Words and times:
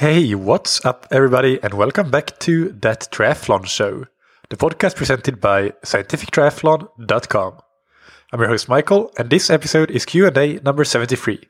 Hey, 0.00 0.34
what's 0.34 0.82
up, 0.86 1.06
everybody, 1.10 1.62
and 1.62 1.74
welcome 1.74 2.10
back 2.10 2.38
to 2.38 2.70
That 2.70 3.08
Triathlon 3.12 3.66
Show, 3.66 4.06
the 4.48 4.56
podcast 4.56 4.96
presented 4.96 5.42
by 5.42 5.72
scientifictriathlon.com. 5.84 7.58
I'm 8.32 8.40
your 8.40 8.48
host, 8.48 8.66
Michael, 8.66 9.12
and 9.18 9.28
this 9.28 9.50
episode 9.50 9.90
is 9.90 10.06
Q&A 10.06 10.54
number 10.60 10.84
73. 10.84 11.46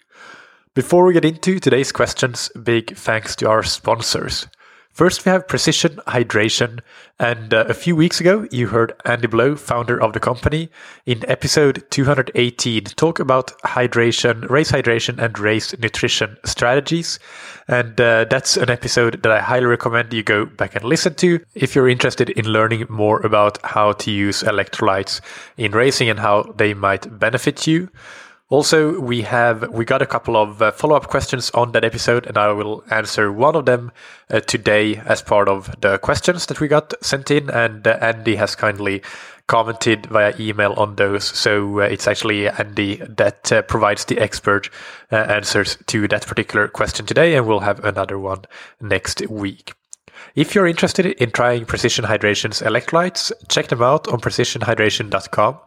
Before 0.75 1.05
we 1.05 1.13
get 1.13 1.25
into 1.25 1.61
today's 1.61 1.93
questions, 1.93 2.51
big 2.61 2.97
thanks 2.97 3.37
to 3.37 3.49
our 3.49 3.63
sponsors. 3.63 4.49
First, 4.93 5.25
we 5.25 5.31
have 5.31 5.47
Precision 5.47 6.01
Hydration. 6.09 6.81
And 7.19 7.55
uh, 7.55 7.65
a 7.69 7.75
few 7.75 7.95
weeks 7.95 8.21
ago, 8.21 8.47
you 8.51 8.69
heard 8.69 8.93
Andy 9.05 9.29
Blow, 9.29 9.55
founder 9.55 10.01
of 10.01 10.15
the 10.15 10.21
company, 10.21 10.69
in 11.07 11.29
episode 11.29 11.85
218 11.91 12.85
talk 12.85 13.21
about 13.21 13.57
hydration, 13.63 14.49
race 14.51 14.73
hydration, 14.73 15.19
and 15.19 15.39
race 15.39 15.79
nutrition 15.79 16.37
strategies. 16.45 17.19
And 17.69 18.01
uh, 18.01 18.25
that's 18.25 18.57
an 18.57 18.69
episode 18.69 19.23
that 19.23 19.31
I 19.31 19.41
highly 19.41 19.67
recommend 19.67 20.13
you 20.13 20.23
go 20.23 20.45
back 20.45 20.75
and 20.75 20.85
listen 20.85 21.15
to 21.17 21.41
if 21.55 21.75
you're 21.75 21.89
interested 21.89 22.31
in 22.31 22.47
learning 22.47 22.87
more 22.89 23.21
about 23.21 23.59
how 23.65 23.93
to 23.93 24.11
use 24.11 24.43
electrolytes 24.43 25.21
in 25.57 25.73
racing 25.73 26.09
and 26.09 26.19
how 26.19 26.53
they 26.57 26.75
might 26.75 27.19
benefit 27.19 27.67
you. 27.67 27.91
Also, 28.51 28.99
we 28.99 29.23
have 29.23 29.71
we 29.71 29.85
got 29.85 30.03
a 30.03 30.07
couple 30.07 30.37
of 30.37 30.61
uh, 30.61 30.73
follow 30.73 30.97
up 30.97 31.07
questions 31.07 31.51
on 31.53 31.71
that 31.71 31.85
episode, 31.85 32.27
and 32.27 32.37
I 32.37 32.51
will 32.51 32.83
answer 32.91 33.31
one 33.31 33.55
of 33.55 33.65
them 33.65 33.93
uh, 34.29 34.41
today 34.41 34.97
as 35.07 35.23
part 35.23 35.49
of 35.49 35.73
the 35.81 35.99
questions 35.99 36.47
that 36.47 36.61
we 36.61 36.67
got 36.67 36.93
sent 37.01 37.31
in. 37.31 37.49
And 37.49 37.87
uh, 37.87 37.97
Andy 38.01 38.35
has 38.35 38.57
kindly 38.57 39.03
commented 39.47 40.07
via 40.07 40.35
email 40.41 40.73
on 40.73 40.97
those, 40.97 41.25
so 41.25 41.79
uh, 41.79 41.85
it's 41.85 42.09
actually 42.09 42.49
Andy 42.49 42.97
that 42.97 43.53
uh, 43.53 43.63
provides 43.63 44.07
the 44.07 44.19
expert 44.19 44.69
uh, 45.13 45.17
answers 45.17 45.79
to 45.87 46.09
that 46.09 46.27
particular 46.27 46.67
question 46.67 47.07
today, 47.07 47.37
and 47.37 47.47
we'll 47.47 47.61
have 47.61 47.85
another 47.85 48.19
one 48.19 48.47
next 48.81 49.25
week. 49.29 49.75
If 50.35 50.57
you're 50.57 50.67
interested 50.67 51.07
in 51.07 51.31
trying 51.31 51.67
Precision 51.67 52.05
Hydration's 52.05 52.63
electrolytes, 52.63 53.31
check 53.49 53.69
them 53.69 53.83
out 53.83 54.09
on 54.09 54.21
precisionhydration.com 54.21 55.59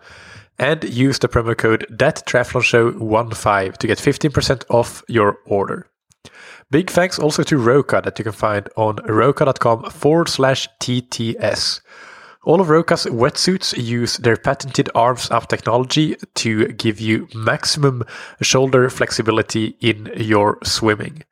and 0.59 0.83
use 0.83 1.19
the 1.19 1.27
promo 1.27 1.57
code 1.57 1.85
ThatTriathlonShow15 1.91 3.77
to 3.77 3.87
get 3.87 3.97
15% 3.97 4.63
off 4.69 5.03
your 5.07 5.39
order. 5.45 5.87
Big 6.71 6.89
thanks 6.89 7.19
also 7.19 7.43
to 7.43 7.57
Roka 7.57 8.01
that 8.03 8.17
you 8.17 8.23
can 8.23 8.31
find 8.31 8.67
on 8.75 8.95
roka.com 9.05 9.89
forward 9.91 10.29
slash 10.29 10.67
TTS. 10.79 11.81
All 12.45 12.59
of 12.59 12.67
Roka's 12.67 13.05
wetsuits 13.05 13.73
use 13.81 14.17
their 14.17 14.35
patented 14.35 14.89
arms 14.93 15.31
up 15.31 15.47
technology 15.47 16.17
to 16.35 16.67
give 16.67 16.99
you 16.99 17.29
maximum 17.33 18.03
shoulder 18.41 18.89
flexibility 18.89 19.77
in 19.79 20.11
your 20.17 20.57
swimming. 20.61 21.23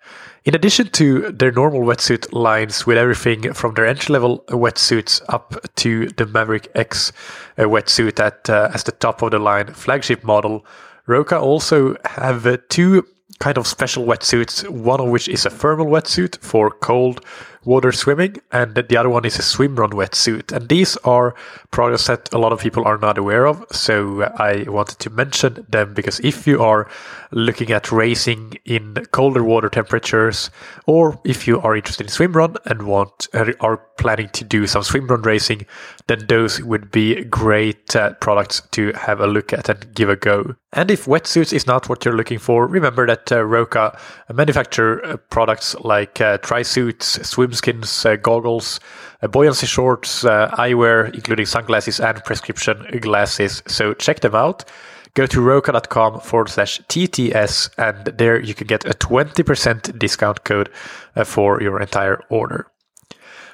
In 0.46 0.56
addition 0.56 0.88
to 0.92 1.32
their 1.34 1.52
normal 1.52 1.82
wetsuit 1.82 2.32
lines 2.32 2.88
with 2.88 2.98
everything 2.98 3.52
from 3.54 3.74
their 3.74 3.86
entry 3.86 4.14
level 4.14 4.46
wetsuits 4.48 5.22
up 5.28 5.56
to 5.76 6.08
the 6.08 6.26
Maverick 6.26 6.70
X 6.76 7.12
uh, 7.58 7.64
wetsuit 7.64 8.18
at, 8.20 8.50
uh, 8.50 8.72
as 8.74 8.86
the 8.86 8.94
top 8.94 9.22
of 9.22 9.32
the 9.32 9.40
line 9.40 9.68
flagship 9.74 10.24
model, 10.24 10.66
Roka 11.08 11.38
also 11.38 11.98
have 12.06 12.48
uh, 12.48 12.58
two 12.70 13.06
kind 13.40 13.58
of 13.58 13.68
special 13.68 14.06
wetsuits, 14.06 14.68
one 14.70 15.02
of 15.02 15.10
which 15.10 15.28
is 15.28 15.46
a 15.46 15.50
thermal 15.50 15.88
wetsuit 15.88 16.40
for 16.40 16.72
cold 16.72 17.26
water 17.64 17.92
swimming, 17.92 18.38
and 18.52 18.76
the 18.76 18.98
other 18.98 19.10
one 19.10 19.26
is 19.26 19.38
a 19.38 19.42
swim 19.42 19.76
run 19.76 19.92
wetsuit. 19.92 20.52
And 20.52 20.68
these 20.70 20.98
are 20.98 21.36
products 21.70 22.08
that 22.08 22.32
a 22.34 22.38
lot 22.38 22.54
of 22.54 22.60
people 22.60 22.86
are 22.86 22.98
not 22.98 23.18
aware 23.18 23.46
of. 23.46 23.66
So 23.72 24.24
I 24.24 24.66
wanted 24.68 25.00
to 25.00 25.10
mention 25.10 25.66
them 25.70 25.94
because 25.94 26.20
if 26.22 26.48
you 26.48 26.62
are 26.62 26.90
looking 27.32 27.72
at 27.72 27.92
racing 27.92 28.56
in 28.66 28.96
colder 29.12 29.44
water 29.44 29.70
temperatures, 29.70 30.50
or 30.86 31.20
if 31.24 31.48
you 31.48 31.60
are 31.62 31.76
interested 31.76 32.06
in 32.06 32.12
swim 32.12 32.34
run 32.34 32.58
and 32.66 32.84
want 32.84 33.28
are 33.60 33.78
planning 33.98 34.30
to 34.30 34.44
do 34.44 34.68
some 34.68 34.84
swim 34.84 35.08
run 35.08 35.22
racing, 35.22 35.66
then 36.08 36.26
those 36.28 36.62
would 36.62 36.92
be 36.92 37.24
great 37.26 37.96
uh, 37.96 38.14
products 38.16 38.62
to 38.72 38.92
have 38.94 39.20
a 39.22 39.28
look 39.28 39.54
at 39.54 39.70
and 39.70 39.94
give 39.94 40.10
a 40.10 40.16
go. 40.16 40.56
And 40.74 40.90
if 40.90 41.06
wetsuits 41.06 41.54
is 41.54 41.68
not 41.68 41.90
what 41.90 42.04
you're 42.04 42.16
looking 42.16 42.40
for, 42.40 42.66
remember 42.66 43.06
that 43.06 43.32
uh, 43.32 43.44
Roka 43.44 43.98
manufacture 44.34 45.06
uh, 45.06 45.18
products 45.18 45.76
like 45.82 46.22
uh, 46.22 46.38
tri 46.40 46.62
suits, 46.62 47.28
swim 47.28 47.51
skins, 47.54 48.06
uh, 48.06 48.16
goggles, 48.16 48.80
uh, 49.22 49.28
buoyancy 49.28 49.68
shorts, 49.68 50.26
uh, 50.26 50.50
eyewear, 50.58 51.14
including 51.14 51.46
sunglasses 51.46 52.00
and 52.00 52.24
prescription 52.24 53.00
glasses. 53.00 53.64
So 53.68 53.94
check 53.94 54.20
them 54.22 54.36
out. 54.36 54.66
Go 55.14 55.26
to 55.26 55.42
roka.com 55.42 56.22
forward 56.22 56.50
slash 56.50 56.80
TTS, 56.88 57.70
and 57.78 58.18
there 58.18 58.40
you 58.40 58.54
can 58.54 58.68
get 58.68 58.86
a 58.86 58.94
20% 58.94 60.00
discount 60.00 60.46
code 60.46 60.70
uh, 61.18 61.26
for 61.26 61.62
your 61.62 61.82
entire 61.82 62.24
order. 62.30 62.68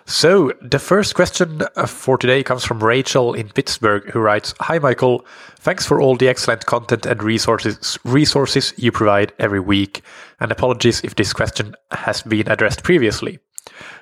So, 0.09 0.53
the 0.62 0.79
first 0.79 1.16
question 1.16 1.64
uh, 1.75 1.85
for 1.85 2.18
today 2.18 2.41
comes 2.41 2.64
from 2.64 2.81
Rachel 2.81 3.34
in 3.34 3.50
Pittsburgh, 3.50 4.09
who 4.09 4.19
writes 4.19 4.53
Hi, 4.62 4.79
Michael. 4.79 5.25
Thanks 5.58 5.85
for 5.85 6.00
all 6.00 6.16
the 6.16 6.29
excellent 6.29 6.66
content 6.66 7.06
and 7.06 7.22
resources, 7.22 8.00
resources 8.06 8.74
you 8.78 8.94
provide 8.94 9.34
every 9.38 9.59
week. 9.59 10.02
And 10.40 10.50
apologies 10.50 11.02
if 11.03 11.16
this 11.16 11.34
question 11.34 11.75
has 11.91 12.22
been 12.22 12.47
addressed 12.47 12.84
previously. 12.84 13.40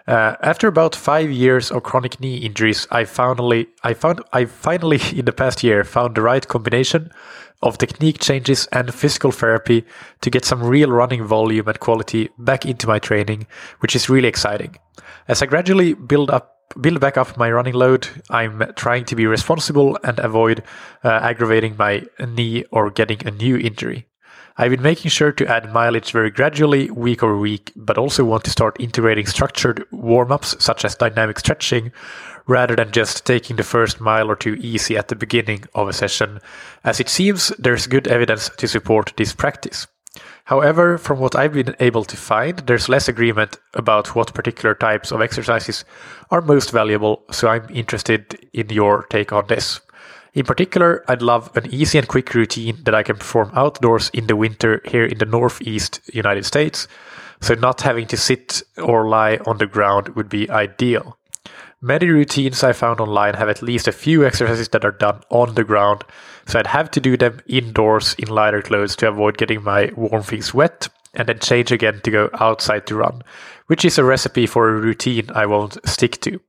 Uh, 0.07 0.35
after 0.41 0.67
about 0.67 0.95
five 0.95 1.31
years 1.31 1.71
of 1.71 1.83
chronic 1.83 2.19
knee 2.19 2.37
injuries, 2.37 2.87
I 2.91 3.05
finally, 3.05 3.67
I 3.83 3.93
found, 3.93 4.21
I 4.31 4.45
finally 4.45 4.99
in 5.15 5.25
the 5.25 5.33
past 5.33 5.63
year 5.63 5.83
found 5.83 6.15
the 6.15 6.21
right 6.21 6.47
combination 6.47 7.11
of 7.61 7.77
technique 7.77 8.19
changes 8.19 8.67
and 8.71 8.93
physical 8.93 9.31
therapy 9.31 9.85
to 10.21 10.29
get 10.29 10.45
some 10.45 10.63
real 10.63 10.91
running 10.91 11.23
volume 11.23 11.67
and 11.67 11.79
quality 11.79 12.29
back 12.37 12.65
into 12.65 12.87
my 12.87 12.99
training, 12.99 13.47
which 13.79 13.95
is 13.95 14.09
really 14.09 14.27
exciting. 14.27 14.77
As 15.27 15.41
I 15.41 15.47
gradually 15.47 15.93
build 15.93 16.29
up 16.29 16.55
build 16.79 16.99
back 16.99 17.15
up 17.15 17.37
my 17.37 17.49
running 17.51 17.73
load. 17.73 18.07
I'm 18.29 18.73
trying 18.75 19.05
to 19.05 19.15
be 19.15 19.25
responsible 19.27 19.97
and 20.03 20.19
avoid 20.19 20.63
uh, 21.03 21.09
aggravating 21.09 21.75
my 21.77 22.03
knee 22.19 22.65
or 22.71 22.89
getting 22.89 23.25
a 23.25 23.31
new 23.31 23.57
injury. 23.57 24.07
I've 24.57 24.71
been 24.71 24.81
making 24.81 25.11
sure 25.11 25.33
to 25.33 25.47
add 25.47 25.73
mileage 25.73 26.13
very 26.13 26.31
gradually, 26.31 26.89
week 26.89 27.21
over 27.21 27.37
week, 27.37 27.73
but 27.75 27.97
also 27.97 28.23
want 28.23 28.45
to 28.45 28.49
start 28.49 28.77
integrating 28.79 29.25
structured 29.25 29.85
warm 29.91 30.31
ups 30.31 30.55
such 30.63 30.85
as 30.85 30.95
dynamic 30.95 31.39
stretching 31.39 31.91
rather 32.47 32.73
than 32.73 32.93
just 32.93 33.25
taking 33.25 33.57
the 33.57 33.63
first 33.63 33.99
mile 33.99 34.31
or 34.31 34.35
two 34.37 34.53
easy 34.61 34.95
at 34.95 35.09
the 35.09 35.15
beginning 35.15 35.65
of 35.73 35.89
a 35.89 35.93
session, 35.93 36.39
as 36.85 37.01
it 37.01 37.09
seems 37.09 37.49
there's 37.59 37.85
good 37.85 38.07
evidence 38.07 38.49
to 38.57 38.65
support 38.65 39.11
this 39.17 39.33
practice. 39.33 39.87
However, 40.45 40.97
from 40.97 41.19
what 41.19 41.35
I've 41.35 41.51
been 41.51 41.75
able 41.81 42.05
to 42.05 42.15
find, 42.15 42.59
there's 42.59 42.87
less 42.87 43.09
agreement 43.09 43.59
about 43.73 44.15
what 44.15 44.33
particular 44.33 44.73
types 44.73 45.11
of 45.11 45.21
exercises 45.21 45.83
are 46.31 46.39
most 46.39 46.71
valuable, 46.71 47.25
so 47.29 47.49
I'm 47.49 47.67
interested 47.69 48.47
in 48.53 48.69
your 48.69 49.03
take 49.09 49.33
on 49.33 49.47
this. 49.47 49.81
In 50.35 50.45
particular, 50.45 51.05
I'd 51.07 51.21
love 51.21 51.49
an 51.55 51.73
easy 51.73 51.97
and 51.97 52.07
quick 52.07 52.33
routine 52.33 52.77
that 52.83 52.93
I 52.93 53.03
can 53.03 53.15
perform 53.15 53.51
outdoors 53.55 54.11
in 54.13 54.27
the 54.27 54.35
winter 54.35 54.81
here 54.83 55.05
in 55.05 55.17
the 55.17 55.25
northeast 55.25 56.01
United 56.13 56.45
States. 56.45 56.89
So, 57.39 57.53
not 57.53 57.81
having 57.81 58.05
to 58.07 58.17
sit 58.17 58.61
or 58.77 59.07
lie 59.07 59.37
on 59.45 59.59
the 59.59 59.65
ground 59.65 60.09
would 60.09 60.27
be 60.27 60.49
ideal. 60.49 61.17
Many 61.81 62.09
routines 62.09 62.63
I 62.63 62.73
found 62.73 62.99
online 62.99 63.35
have 63.35 63.47
at 63.47 63.61
least 63.61 63.87
a 63.87 63.93
few 63.93 64.25
exercises 64.25 64.69
that 64.69 64.83
are 64.83 64.91
done 64.91 65.21
on 65.29 65.55
the 65.55 65.63
ground, 65.63 66.03
so 66.47 66.59
I'd 66.59 66.67
have 66.67 66.91
to 66.91 66.99
do 66.99 67.15
them 67.15 67.39
indoors 67.47 68.13
in 68.15 68.27
lighter 68.27 68.61
clothes 68.61 68.95
to 68.97 69.07
avoid 69.07 69.37
getting 69.37 69.63
my 69.63 69.91
warm 69.95 70.23
things 70.23 70.53
wet 70.53 70.89
and 71.13 71.29
then 71.29 71.39
change 71.39 71.71
again 71.71 72.01
to 72.03 72.11
go 72.11 72.29
outside 72.39 72.87
to 72.87 72.95
run, 72.95 73.21
which 73.67 73.85
is 73.85 73.97
a 73.97 74.03
recipe 74.03 74.47
for 74.47 74.67
a 74.67 74.81
routine 74.81 75.29
I 75.33 75.45
won't 75.45 75.77
stick 75.87 76.19
to. 76.21 76.41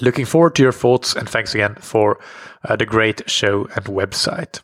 Looking 0.00 0.24
forward 0.24 0.54
to 0.56 0.62
your 0.62 0.72
thoughts 0.72 1.14
and 1.14 1.28
thanks 1.28 1.54
again 1.54 1.74
for 1.76 2.18
uh, 2.64 2.76
the 2.76 2.86
great 2.86 3.28
show 3.28 3.64
and 3.74 3.84
website. 3.86 4.60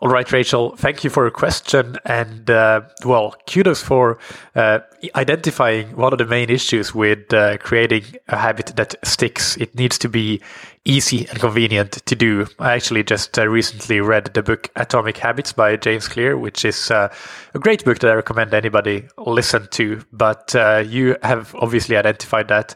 All 0.00 0.10
right, 0.10 0.30
Rachel, 0.30 0.76
thank 0.76 1.04
you 1.04 1.10
for 1.10 1.24
your 1.24 1.30
question. 1.30 1.96
And 2.04 2.50
uh, 2.50 2.82
well, 3.06 3.34
kudos 3.50 3.82
for 3.82 4.18
uh, 4.54 4.80
identifying 5.14 5.96
one 5.96 6.12
of 6.12 6.18
the 6.18 6.26
main 6.26 6.50
issues 6.50 6.94
with 6.94 7.32
uh, 7.32 7.56
creating 7.58 8.04
a 8.28 8.36
habit 8.36 8.72
that 8.76 8.94
sticks. 9.02 9.56
It 9.56 9.74
needs 9.74 9.96
to 10.00 10.10
be 10.10 10.42
easy 10.84 11.26
and 11.28 11.38
convenient 11.40 11.92
to 11.92 12.14
do. 12.14 12.46
I 12.58 12.74
actually 12.74 13.04
just 13.04 13.38
uh, 13.38 13.48
recently 13.48 14.02
read 14.02 14.26
the 14.34 14.42
book 14.42 14.68
Atomic 14.76 15.16
Habits 15.16 15.54
by 15.54 15.76
James 15.76 16.08
Clear, 16.08 16.36
which 16.36 16.66
is 16.66 16.90
uh, 16.90 17.08
a 17.54 17.58
great 17.58 17.82
book 17.82 17.98
that 18.00 18.10
I 18.10 18.14
recommend 18.14 18.52
anybody 18.52 19.08
listen 19.16 19.66
to. 19.72 20.02
But 20.12 20.54
uh, 20.54 20.84
you 20.86 21.16
have 21.22 21.54
obviously 21.54 21.96
identified 21.96 22.48
that 22.48 22.74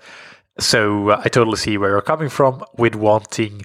so 0.61 1.11
uh, 1.11 1.23
I 1.25 1.29
totally 1.29 1.57
see 1.57 1.79
where 1.79 1.91
you're 1.91 2.03
coming 2.03 2.29
from 2.29 2.62
with 2.77 2.95
wanting 2.95 3.62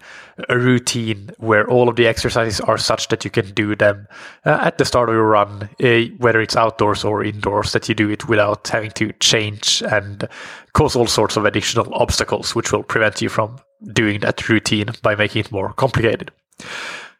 a 0.49 0.57
routine 0.57 1.29
where 1.37 1.69
all 1.69 1.87
of 1.87 1.95
the 1.95 2.07
exercises 2.07 2.59
are 2.61 2.77
such 2.77 3.07
that 3.09 3.23
you 3.23 3.31
can 3.31 3.53
do 3.53 3.75
them 3.75 4.07
uh, 4.45 4.59
at 4.61 4.77
the 4.77 4.85
start 4.85 5.09
of 5.09 5.15
your 5.15 5.27
run, 5.27 5.69
uh, 5.83 6.01
whether 6.17 6.41
it's 6.41 6.55
outdoors 6.55 7.03
or 7.03 7.23
indoors, 7.23 7.71
that 7.73 7.87
you 7.87 7.95
do 7.95 8.09
it 8.09 8.27
without 8.27 8.67
having 8.67 8.91
to 8.91 9.13
change 9.19 9.81
and 9.91 10.27
cause 10.73 10.95
all 10.95 11.07
sorts 11.07 11.37
of 11.37 11.45
additional 11.45 11.93
obstacles, 11.93 12.55
which 12.55 12.71
will 12.71 12.83
prevent 12.83 13.21
you 13.21 13.29
from 13.29 13.57
doing 13.93 14.19
that 14.21 14.49
routine 14.49 14.87
by 15.01 15.15
making 15.15 15.41
it 15.41 15.51
more 15.51 15.73
complicated. 15.73 16.31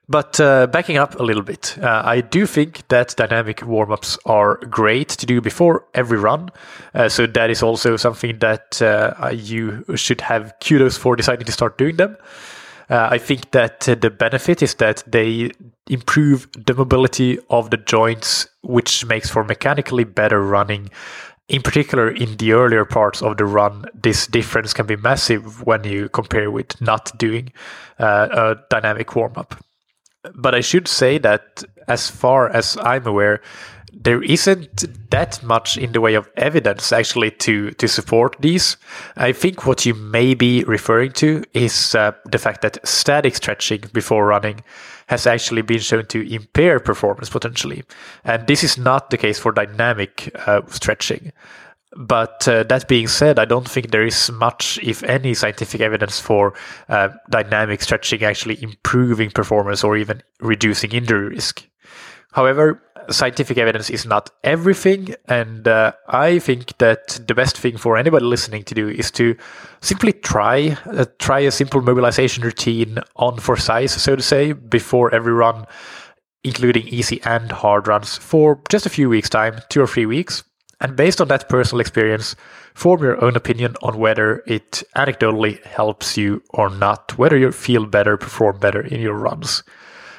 But 0.08 0.40
uh, 0.40 0.68
backing 0.68 0.98
up 0.98 1.20
a 1.20 1.24
little 1.24 1.42
bit, 1.42 1.78
uh, 1.82 2.04
I 2.06 2.22
do 2.22 2.46
think 2.46 2.88
that 2.90 3.16
dynamic 3.18 3.66
warm 3.66 3.92
ups 3.92 4.20
are 4.26 4.58
great 4.58 5.10
to 5.10 5.26
do 5.26 5.42
before 5.42 5.86
every 5.96 6.20
run. 6.20 6.50
Uh, 6.94 7.10
so 7.10 7.26
that 7.26 7.50
is 7.50 7.64
also 7.64 7.98
something 7.98 8.38
that 8.40 8.82
uh, 8.82 9.32
you 9.34 9.84
should 9.96 10.22
have 10.22 10.54
kudos 10.64 10.96
for 10.96 11.16
deciding 11.16 11.46
to 11.46 11.52
start 11.52 11.80
doing 11.80 11.96
them. 11.96 12.18
Uh, 12.88 13.08
I 13.12 13.18
think 13.18 13.50
that 13.52 13.90
uh, 13.90 13.96
the 13.96 14.12
benefit 14.12 14.62
is 14.62 14.76
that 14.76 15.04
they 15.08 15.50
improve 15.90 16.48
the 16.54 16.76
mobility 16.76 17.40
of 17.50 17.72
the 17.72 17.78
joints, 17.78 18.48
which 18.62 19.06
makes 19.08 19.32
for 19.32 19.44
mechanically 19.44 20.04
better 20.04 20.40
running. 20.40 20.92
In 21.48 21.64
particular, 21.64 22.10
in 22.10 22.38
the 22.38 22.54
earlier 22.54 22.86
parts 22.86 23.24
of 23.24 23.38
the 23.38 23.46
run, 23.46 23.86
this 23.96 24.28
difference 24.28 24.72
can 24.72 24.86
be 24.86 24.98
massive 24.98 25.66
when 25.66 25.84
you 25.84 26.10
compare 26.10 26.52
with 26.52 26.80
not 26.80 27.12
doing 27.18 27.52
a 27.98 28.56
dynamic 28.70 29.16
warm 29.16 29.34
up 29.36 29.56
but 30.34 30.56
I 30.56 30.62
should 30.62 30.88
say 30.88 31.18
that 31.20 31.64
as 31.88 32.10
far 32.10 32.50
as 32.50 32.78
I'm 32.82 33.06
aware, 33.06 33.42
there 33.94 34.22
isn't 34.22 35.10
that 35.10 35.42
much 35.42 35.78
in 35.78 35.94
the 35.94 36.02
way 36.02 36.16
of 36.16 36.30
evidence 36.36 36.92
actually 36.92 37.32
to 37.32 37.72
to 37.72 37.88
support 37.88 38.36
these. 38.40 38.78
I 39.16 39.32
think 39.32 39.66
what 39.66 39.86
you 39.86 39.94
may 39.94 40.34
be 40.34 40.64
referring 40.66 41.14
to 41.14 41.44
is 41.54 41.96
uh, 41.96 42.12
the 42.26 42.38
fact 42.38 42.62
that 42.62 42.86
static 42.86 43.36
stretching 43.36 43.84
before 43.94 44.26
running 44.28 44.64
has 45.08 45.26
actually 45.26 45.62
been 45.62 45.80
shown 45.80 46.06
to 46.08 46.34
impair 46.34 46.80
performance 46.80 47.30
potentially, 47.30 47.84
and 48.24 48.48
this 48.48 48.64
is 48.64 48.78
not 48.78 49.10
the 49.10 49.18
case 49.18 49.40
for 49.40 49.52
dynamic 49.52 50.32
uh, 50.46 50.62
stretching. 50.68 51.32
But 51.96 52.46
uh, 52.48 52.64
that 52.64 52.90
being 52.90 53.08
said, 53.08 53.40
I 53.40 53.46
don't 53.46 53.68
think 53.68 53.92
there 53.92 54.06
is 54.06 54.30
much, 54.30 54.78
if 54.84 55.02
any, 55.04 55.34
scientific 55.34 55.80
evidence 55.80 56.20
for 56.20 56.54
uh, 56.90 57.10
dynamic 57.30 57.82
stretching 57.82 58.24
actually 58.24 58.62
improving 58.62 59.32
performance 59.32 59.84
or 59.84 59.96
even 59.96 60.22
reducing 60.42 60.92
injury 60.92 61.30
risk. 61.30 61.66
However, 62.34 62.84
scientific 63.10 63.58
evidence 63.58 63.90
is 63.90 64.06
not 64.06 64.30
everything, 64.44 65.16
and 65.30 65.70
uh, 65.70 65.94
I 66.10 66.40
think 66.40 66.78
that 66.80 67.20
the 67.28 67.34
best 67.34 67.58
thing 67.58 67.78
for 67.78 67.96
anybody 67.96 68.26
listening 68.26 68.64
to 68.64 68.76
do 68.76 68.90
is 68.90 69.10
to 69.12 69.38
simply 69.80 70.12
try 70.12 70.78
uh, 70.88 71.06
try 71.18 71.40
a 71.40 71.52
simple 71.52 71.82
mobilization 71.82 72.44
routine 72.44 73.00
on 73.16 73.38
for 73.38 73.56
size, 73.56 73.94
so 73.94 74.18
to 74.18 74.22
say, 74.22 74.52
before 74.52 75.16
every 75.16 75.32
run, 75.32 75.66
including 76.44 76.90
easy 76.90 77.22
and 77.24 77.54
hard 77.54 77.88
runs 77.88 78.18
for 78.18 78.62
just 78.70 78.86
a 78.86 78.90
few 78.90 79.08
weeks' 79.08 79.30
time, 79.30 79.62
two 79.70 79.82
or 79.82 79.88
three 79.88 80.06
weeks 80.06 80.44
and 80.82 80.96
based 80.96 81.22
on 81.22 81.28
that 81.30 81.50
personal 81.50 81.82
experience, 81.82 82.36
form 82.74 83.02
your 83.02 83.24
own 83.24 83.36
opinion 83.36 83.76
on 83.82 83.98
whether 83.98 84.44
it 84.46 84.84
anecdotally 84.96 85.64
helps 85.64 86.18
you 86.18 86.42
or 86.50 86.70
not, 86.70 87.18
whether 87.18 87.38
you 87.38 87.52
feel 87.52 87.86
better, 87.86 88.18
perform 88.18 88.60
better 88.60 88.82
in 88.82 89.02
your 89.02 89.16
runs. 89.16 89.64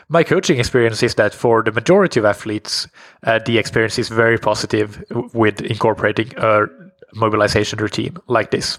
My 0.08 0.22
coaching 0.22 0.58
experience 0.58 1.02
is 1.02 1.16
that 1.16 1.34
for 1.34 1.62
the 1.62 1.72
majority 1.72 2.20
of 2.20 2.26
athletes, 2.26 2.86
uh, 3.24 3.40
the 3.44 3.58
experience 3.58 3.98
is 3.98 4.08
very 4.08 4.38
positive 4.38 5.04
with 5.34 5.60
incorporating 5.60 6.32
a 6.36 6.66
mobilization 7.12 7.78
routine 7.80 8.16
like 8.28 8.50
this. 8.50 8.78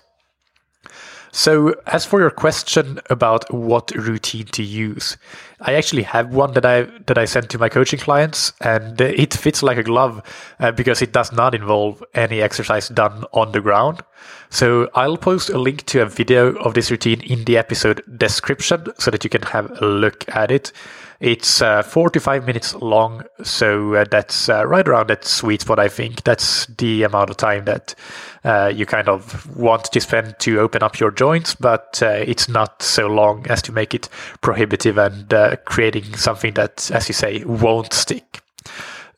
So, 1.31 1.75
as 1.87 2.05
for 2.05 2.19
your 2.19 2.29
question 2.29 2.99
about 3.09 3.51
what 3.53 3.91
routine 3.91 4.45
to 4.47 4.63
use, 4.63 5.17
I 5.59 5.73
actually 5.73 6.03
have 6.03 6.33
one 6.33 6.53
that 6.53 6.65
I 6.65 6.83
that 7.05 7.17
I 7.17 7.25
sent 7.25 7.49
to 7.51 7.57
my 7.57 7.69
coaching 7.69 7.99
clients, 7.99 8.53
and 8.61 8.99
it 9.01 9.33
fits 9.33 9.61
like 9.61 9.77
a 9.77 9.83
glove 9.83 10.21
uh, 10.59 10.71
because 10.71 11.01
it 11.01 11.11
does 11.11 11.31
not 11.31 11.53
involve 11.53 12.03
any 12.13 12.41
exercise 12.41 12.89
done 12.89 13.25
on 13.33 13.51
the 13.51 13.61
ground. 13.61 14.03
So, 14.49 14.89
I'll 14.95 15.17
post 15.17 15.49
a 15.49 15.57
link 15.57 15.85
to 15.87 16.01
a 16.01 16.05
video 16.05 16.55
of 16.55 16.73
this 16.73 16.89
routine 16.89 17.21
in 17.21 17.43
the 17.43 17.57
episode 17.57 18.03
description 18.17 18.87
so 18.97 19.11
that 19.11 19.23
you 19.23 19.29
can 19.29 19.43
have 19.43 19.69
a 19.81 19.85
look 19.85 20.23
at 20.35 20.51
it. 20.51 20.71
It's 21.19 21.63
uh, 21.63 21.81
45 21.81 22.45
minutes 22.45 22.75
long, 22.75 23.23
so 23.41 23.95
uh, 23.95 24.05
that's 24.09 24.49
uh, 24.49 24.67
right 24.67 24.87
around 24.87 25.09
that 25.09 25.25
sweet 25.25 25.61
spot, 25.61 25.79
I 25.79 25.87
think. 25.87 26.23
That's 26.23 26.67
the 26.67 27.03
amount 27.03 27.31
of 27.31 27.37
time 27.37 27.65
that 27.65 27.95
uh, 28.43 28.71
you 28.73 28.85
kind 28.85 29.09
of 29.09 29.55
want 29.57 29.85
to 29.85 29.99
spend 29.99 30.37
to 30.39 30.59
open 30.59 30.83
up 30.83 30.99
your 30.99 31.09
joints, 31.09 31.55
but 31.55 31.99
uh, 32.03 32.09
it's 32.09 32.47
not 32.47 32.83
so 32.83 33.07
long 33.07 33.47
as 33.47 33.63
to 33.63 33.71
make 33.71 33.95
it 33.95 34.09
prohibitive 34.41 34.99
and 34.99 35.33
uh, 35.33 35.55
creating 35.65 36.15
something 36.15 36.53
that, 36.53 36.91
as 36.91 37.07
you 37.07 37.13
say, 37.13 37.43
won't 37.45 37.93
stick. 37.93 38.41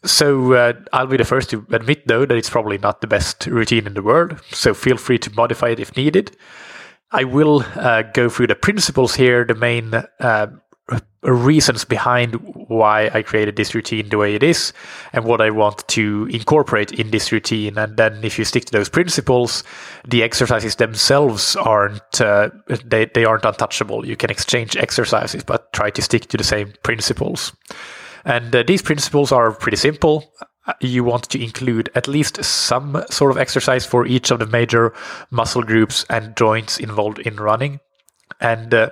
So 0.05 0.53
uh, 0.53 0.73
I'll 0.93 1.07
be 1.07 1.17
the 1.17 1.25
first 1.25 1.49
to 1.49 1.65
admit, 1.71 2.07
though, 2.07 2.25
that 2.25 2.37
it's 2.37 2.49
probably 2.49 2.77
not 2.77 3.01
the 3.01 3.07
best 3.07 3.45
routine 3.47 3.85
in 3.85 3.93
the 3.93 4.01
world. 4.01 4.39
So 4.51 4.73
feel 4.73 4.95
free 4.95 5.17
to 5.19 5.31
modify 5.35 5.69
it 5.69 5.81
if 5.81 5.97
needed. 5.97 6.31
I 7.11 7.25
will 7.25 7.65
uh, 7.75 8.03
go 8.03 8.29
through 8.29 8.47
the 8.47 8.55
principles 8.55 9.15
here, 9.15 9.43
the 9.43 9.55
main 9.55 9.93
uh, 10.19 10.47
reasons 11.21 11.83
behind 11.83 12.35
why 12.69 13.09
I 13.13 13.21
created 13.23 13.55
this 13.55 13.75
routine 13.75 14.09
the 14.09 14.17
way 14.17 14.35
it 14.35 14.43
is 14.43 14.73
and 15.11 15.25
what 15.25 15.41
I 15.41 15.49
want 15.49 15.85
to 15.89 16.27
incorporate 16.31 16.93
in 16.93 17.11
this 17.11 17.31
routine. 17.31 17.77
And 17.77 17.97
then 17.97 18.23
if 18.23 18.39
you 18.39 18.45
stick 18.45 18.65
to 18.65 18.71
those 18.71 18.89
principles, 18.89 19.63
the 20.07 20.23
exercises 20.23 20.75
themselves 20.75 21.55
aren't, 21.57 22.21
uh, 22.21 22.49
they, 22.85 23.05
they 23.05 23.25
aren't 23.25 23.45
untouchable. 23.45 24.05
You 24.05 24.15
can 24.15 24.29
exchange 24.29 24.77
exercises, 24.77 25.43
but 25.43 25.73
try 25.73 25.89
to 25.89 26.01
stick 26.01 26.27
to 26.27 26.37
the 26.37 26.43
same 26.43 26.73
principles. 26.83 27.51
And 28.23 28.55
uh, 28.55 28.63
these 28.63 28.81
principles 28.81 29.31
are 29.31 29.51
pretty 29.51 29.77
simple. 29.77 30.31
You 30.81 31.03
want 31.03 31.29
to 31.29 31.43
include 31.43 31.89
at 31.95 32.07
least 32.07 32.43
some 32.43 33.03
sort 33.09 33.31
of 33.31 33.37
exercise 33.37 33.85
for 33.85 34.05
each 34.05 34.31
of 34.31 34.39
the 34.39 34.45
major 34.45 34.93
muscle 35.31 35.63
groups 35.63 36.05
and 36.09 36.35
joints 36.37 36.79
involved 36.79 37.19
in 37.19 37.37
running. 37.37 37.79
And 38.39 38.73
uh, 38.73 38.91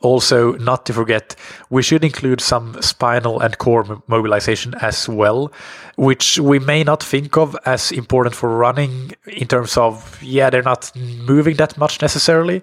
also, 0.00 0.52
not 0.54 0.84
to 0.86 0.92
forget, 0.92 1.36
we 1.70 1.82
should 1.82 2.02
include 2.04 2.40
some 2.40 2.80
spinal 2.82 3.40
and 3.40 3.56
core 3.58 4.02
mobilization 4.08 4.74
as 4.80 5.08
well, 5.08 5.52
which 5.96 6.40
we 6.40 6.58
may 6.58 6.82
not 6.82 7.02
think 7.02 7.36
of 7.36 7.56
as 7.64 7.92
important 7.92 8.34
for 8.34 8.56
running 8.56 9.12
in 9.26 9.46
terms 9.46 9.76
of, 9.76 10.20
yeah, 10.20 10.50
they're 10.50 10.62
not 10.62 10.90
moving 10.96 11.56
that 11.56 11.78
much 11.78 12.02
necessarily, 12.02 12.62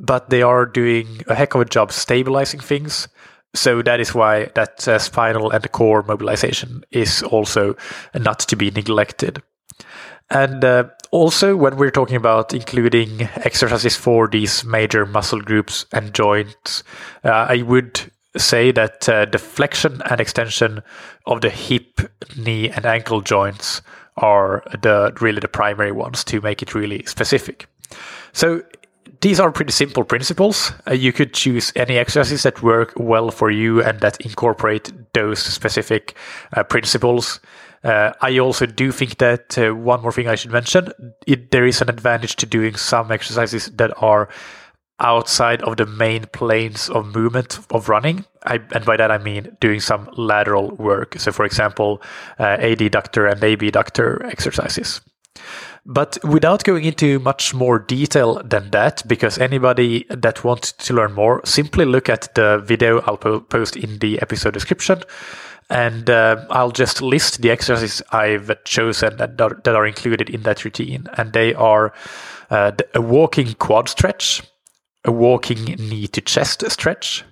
but 0.00 0.30
they 0.30 0.42
are 0.42 0.66
doing 0.66 1.22
a 1.28 1.34
heck 1.36 1.54
of 1.54 1.60
a 1.60 1.64
job 1.64 1.92
stabilizing 1.92 2.60
things. 2.60 3.06
So 3.54 3.80
that 3.82 4.00
is 4.00 4.12
why 4.12 4.46
that 4.56 4.88
uh, 4.88 4.98
spinal 4.98 5.50
and 5.50 5.70
core 5.70 6.02
mobilization 6.02 6.84
is 6.90 7.22
also 7.22 7.76
not 8.14 8.40
to 8.40 8.56
be 8.56 8.72
neglected. 8.72 9.40
And 10.30 10.64
uh, 10.64 10.84
also, 11.10 11.54
when 11.54 11.76
we're 11.76 11.90
talking 11.90 12.16
about 12.16 12.54
including 12.54 13.22
exercises 13.36 13.94
for 13.96 14.26
these 14.26 14.64
major 14.64 15.06
muscle 15.06 15.40
groups 15.40 15.86
and 15.92 16.14
joints, 16.14 16.82
uh, 17.24 17.46
I 17.48 17.62
would 17.62 18.00
say 18.36 18.72
that 18.72 19.08
uh, 19.08 19.26
the 19.26 19.38
flexion 19.38 20.02
and 20.10 20.20
extension 20.20 20.82
of 21.26 21.40
the 21.40 21.50
hip, 21.50 22.00
knee, 22.36 22.68
and 22.70 22.84
ankle 22.84 23.20
joints 23.20 23.82
are 24.16 24.62
the 24.82 25.12
really 25.20 25.40
the 25.40 25.48
primary 25.48 25.92
ones 25.92 26.24
to 26.24 26.40
make 26.40 26.62
it 26.62 26.74
really 26.74 27.04
specific. 27.04 27.66
So 28.32 28.62
these 29.20 29.40
are 29.40 29.52
pretty 29.52 29.72
simple 29.72 30.04
principles. 30.04 30.72
Uh, 30.86 30.94
you 30.94 31.12
could 31.12 31.32
choose 31.32 31.72
any 31.76 31.96
exercises 31.96 32.42
that 32.42 32.62
work 32.62 32.92
well 32.96 33.30
for 33.30 33.50
you 33.50 33.82
and 33.82 34.00
that 34.00 34.20
incorporate 34.20 34.92
those 35.12 35.38
specific 35.38 36.14
uh, 36.52 36.62
principles. 36.62 37.40
Uh, 37.84 38.12
I 38.22 38.38
also 38.38 38.64
do 38.64 38.90
think 38.90 39.18
that 39.18 39.58
uh, 39.58 39.74
one 39.74 40.00
more 40.00 40.12
thing 40.12 40.26
I 40.26 40.36
should 40.36 40.50
mention 40.50 40.88
it, 41.26 41.50
there 41.50 41.66
is 41.66 41.82
an 41.82 41.90
advantage 41.90 42.36
to 42.36 42.46
doing 42.46 42.76
some 42.76 43.12
exercises 43.12 43.66
that 43.76 43.92
are 44.02 44.28
outside 45.00 45.60
of 45.62 45.76
the 45.76 45.86
main 45.86 46.24
planes 46.32 46.88
of 46.88 47.14
movement 47.14 47.58
of 47.70 47.88
running. 47.88 48.24
I, 48.46 48.60
and 48.72 48.84
by 48.84 48.96
that 48.96 49.10
I 49.10 49.18
mean 49.18 49.56
doing 49.60 49.80
some 49.80 50.08
lateral 50.16 50.70
work. 50.76 51.16
So, 51.18 51.32
for 51.32 51.44
example, 51.44 52.00
uh, 52.38 52.56
adductor 52.56 53.30
and 53.30 53.42
abductor 53.42 54.24
exercises. 54.24 55.00
But 55.86 56.16
without 56.24 56.64
going 56.64 56.84
into 56.84 57.18
much 57.18 57.52
more 57.52 57.78
detail 57.78 58.40
than 58.42 58.70
that, 58.70 59.02
because 59.06 59.36
anybody 59.36 60.06
that 60.08 60.42
wants 60.42 60.72
to 60.72 60.94
learn 60.94 61.12
more, 61.12 61.42
simply 61.44 61.84
look 61.84 62.08
at 62.08 62.34
the 62.34 62.62
video 62.64 63.00
I'll 63.00 63.18
po- 63.18 63.40
post 63.40 63.76
in 63.76 63.98
the 63.98 64.22
episode 64.22 64.54
description 64.54 65.02
and 65.70 66.10
uh, 66.10 66.44
I'll 66.50 66.70
just 66.70 67.00
list 67.00 67.40
the 67.40 67.50
exercises 67.50 68.02
I've 68.10 68.52
chosen 68.64 69.16
that 69.16 69.40
are, 69.40 69.60
that 69.64 69.74
are 69.74 69.86
included 69.86 70.28
in 70.28 70.42
that 70.42 70.64
routine. 70.64 71.06
And 71.16 71.32
they 71.32 71.54
are 71.54 71.92
uh, 72.50 72.72
a 72.94 73.00
walking 73.00 73.54
quad 73.54 73.88
stretch, 73.88 74.42
a 75.04 75.12
walking 75.12 75.64
knee 75.64 76.06
to 76.08 76.20
chest 76.20 76.70
stretch, 76.70 77.24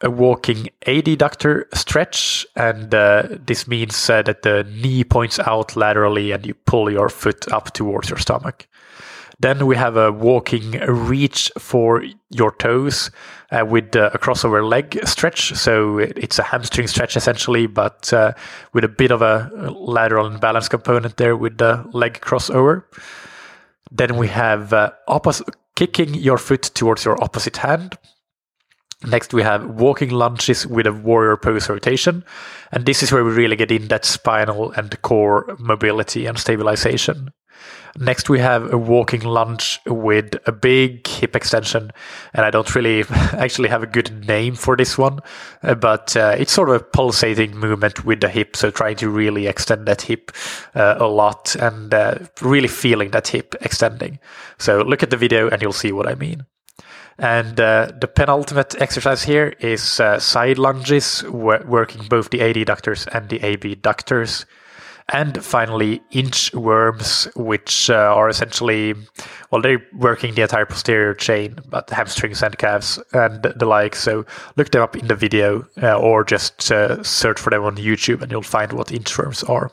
a 0.00 0.10
walking 0.10 0.68
adductor 0.86 1.64
stretch. 1.74 2.46
And 2.56 2.94
uh, 2.94 3.28
this 3.30 3.68
means 3.68 4.10
uh, 4.10 4.22
that 4.22 4.42
the 4.42 4.64
knee 4.64 5.04
points 5.04 5.38
out 5.38 5.76
laterally 5.76 6.32
and 6.32 6.44
you 6.44 6.54
pull 6.54 6.90
your 6.90 7.08
foot 7.08 7.50
up 7.52 7.72
towards 7.72 8.10
your 8.10 8.18
stomach. 8.18 8.66
Then 9.40 9.66
we 9.66 9.74
have 9.76 9.96
a 9.96 10.12
walking 10.12 10.72
reach 10.72 11.50
for 11.58 12.04
your 12.28 12.52
toes 12.56 13.10
uh, 13.50 13.64
with 13.64 13.96
uh, 13.96 14.10
a 14.12 14.18
crossover 14.18 14.68
leg 14.68 15.00
stretch. 15.06 15.54
So 15.54 15.98
it's 15.98 16.38
a 16.38 16.42
hamstring 16.42 16.88
stretch 16.88 17.16
essentially, 17.16 17.66
but 17.66 18.12
uh, 18.12 18.32
with 18.74 18.84
a 18.84 18.88
bit 18.88 19.10
of 19.10 19.22
a 19.22 19.50
lateral 19.74 20.26
and 20.26 20.40
balance 20.40 20.68
component 20.68 21.16
there 21.16 21.36
with 21.36 21.56
the 21.56 21.88
leg 21.92 22.20
crossover. 22.20 22.84
Then 23.90 24.18
we 24.18 24.28
have 24.28 24.74
uh, 24.74 24.92
opposite, 25.08 25.48
kicking 25.74 26.14
your 26.14 26.36
foot 26.36 26.62
towards 26.74 27.06
your 27.06 27.22
opposite 27.24 27.56
hand. 27.56 27.96
Next, 29.06 29.32
we 29.32 29.42
have 29.42 29.66
walking 29.66 30.10
lunges 30.10 30.66
with 30.66 30.86
a 30.86 30.92
warrior 30.92 31.38
pose 31.38 31.70
rotation. 31.70 32.22
And 32.70 32.84
this 32.84 33.02
is 33.02 33.10
where 33.10 33.24
we 33.24 33.32
really 33.32 33.56
get 33.56 33.72
in 33.72 33.88
that 33.88 34.04
spinal 34.04 34.72
and 34.72 35.00
core 35.00 35.56
mobility 35.58 36.26
and 36.26 36.38
stabilization. 36.38 37.30
Next, 37.98 38.28
we 38.28 38.38
have 38.38 38.72
a 38.72 38.78
walking 38.78 39.22
lunge 39.22 39.80
with 39.86 40.36
a 40.46 40.52
big 40.52 41.06
hip 41.06 41.34
extension. 41.34 41.90
And 42.32 42.44
I 42.44 42.50
don't 42.50 42.74
really 42.74 43.04
actually 43.32 43.68
have 43.68 43.82
a 43.82 43.86
good 43.86 44.26
name 44.26 44.54
for 44.54 44.76
this 44.76 44.96
one, 44.96 45.20
uh, 45.62 45.74
but 45.74 46.16
uh, 46.16 46.36
it's 46.38 46.52
sort 46.52 46.68
of 46.68 46.76
a 46.76 46.84
pulsating 46.84 47.56
movement 47.56 48.04
with 48.04 48.20
the 48.20 48.28
hip. 48.28 48.56
So 48.56 48.70
trying 48.70 48.96
to 48.96 49.08
really 49.08 49.46
extend 49.46 49.86
that 49.86 50.02
hip 50.02 50.30
uh, 50.74 50.96
a 50.98 51.06
lot 51.06 51.54
and 51.56 51.92
uh, 51.92 52.18
really 52.40 52.68
feeling 52.68 53.10
that 53.10 53.28
hip 53.28 53.54
extending. 53.60 54.18
So 54.58 54.82
look 54.82 55.02
at 55.02 55.10
the 55.10 55.16
video 55.16 55.48
and 55.48 55.60
you'll 55.60 55.72
see 55.72 55.92
what 55.92 56.08
I 56.08 56.14
mean. 56.14 56.46
And 57.18 57.60
uh, 57.60 57.92
the 58.00 58.08
penultimate 58.08 58.80
exercise 58.80 59.22
here 59.22 59.54
is 59.60 60.00
uh, 60.00 60.18
side 60.18 60.56
lunges, 60.56 61.22
working 61.24 62.06
both 62.08 62.30
the 62.30 62.38
adductors 62.38 63.06
and 63.14 63.28
the 63.28 63.40
abductors. 63.40 64.46
And 65.12 65.44
finally, 65.44 66.00
inchworms, 66.12 67.34
which 67.36 67.90
uh, 67.90 67.94
are 67.94 68.28
essentially, 68.28 68.94
well, 69.50 69.60
they're 69.60 69.84
working 69.92 70.34
the 70.34 70.42
entire 70.42 70.66
posterior 70.66 71.14
chain, 71.14 71.58
but 71.68 71.90
hamstrings 71.90 72.42
and 72.42 72.56
calves 72.56 72.98
and 73.12 73.42
the 73.42 73.66
like. 73.66 73.96
So 73.96 74.24
look 74.56 74.70
them 74.70 74.82
up 74.82 74.96
in 74.96 75.08
the 75.08 75.16
video 75.16 75.66
uh, 75.82 75.98
or 75.98 76.22
just 76.22 76.70
uh, 76.70 77.02
search 77.02 77.40
for 77.40 77.50
them 77.50 77.64
on 77.64 77.76
YouTube 77.76 78.22
and 78.22 78.30
you'll 78.30 78.42
find 78.42 78.72
what 78.72 78.88
inchworms 78.88 79.48
are. 79.48 79.72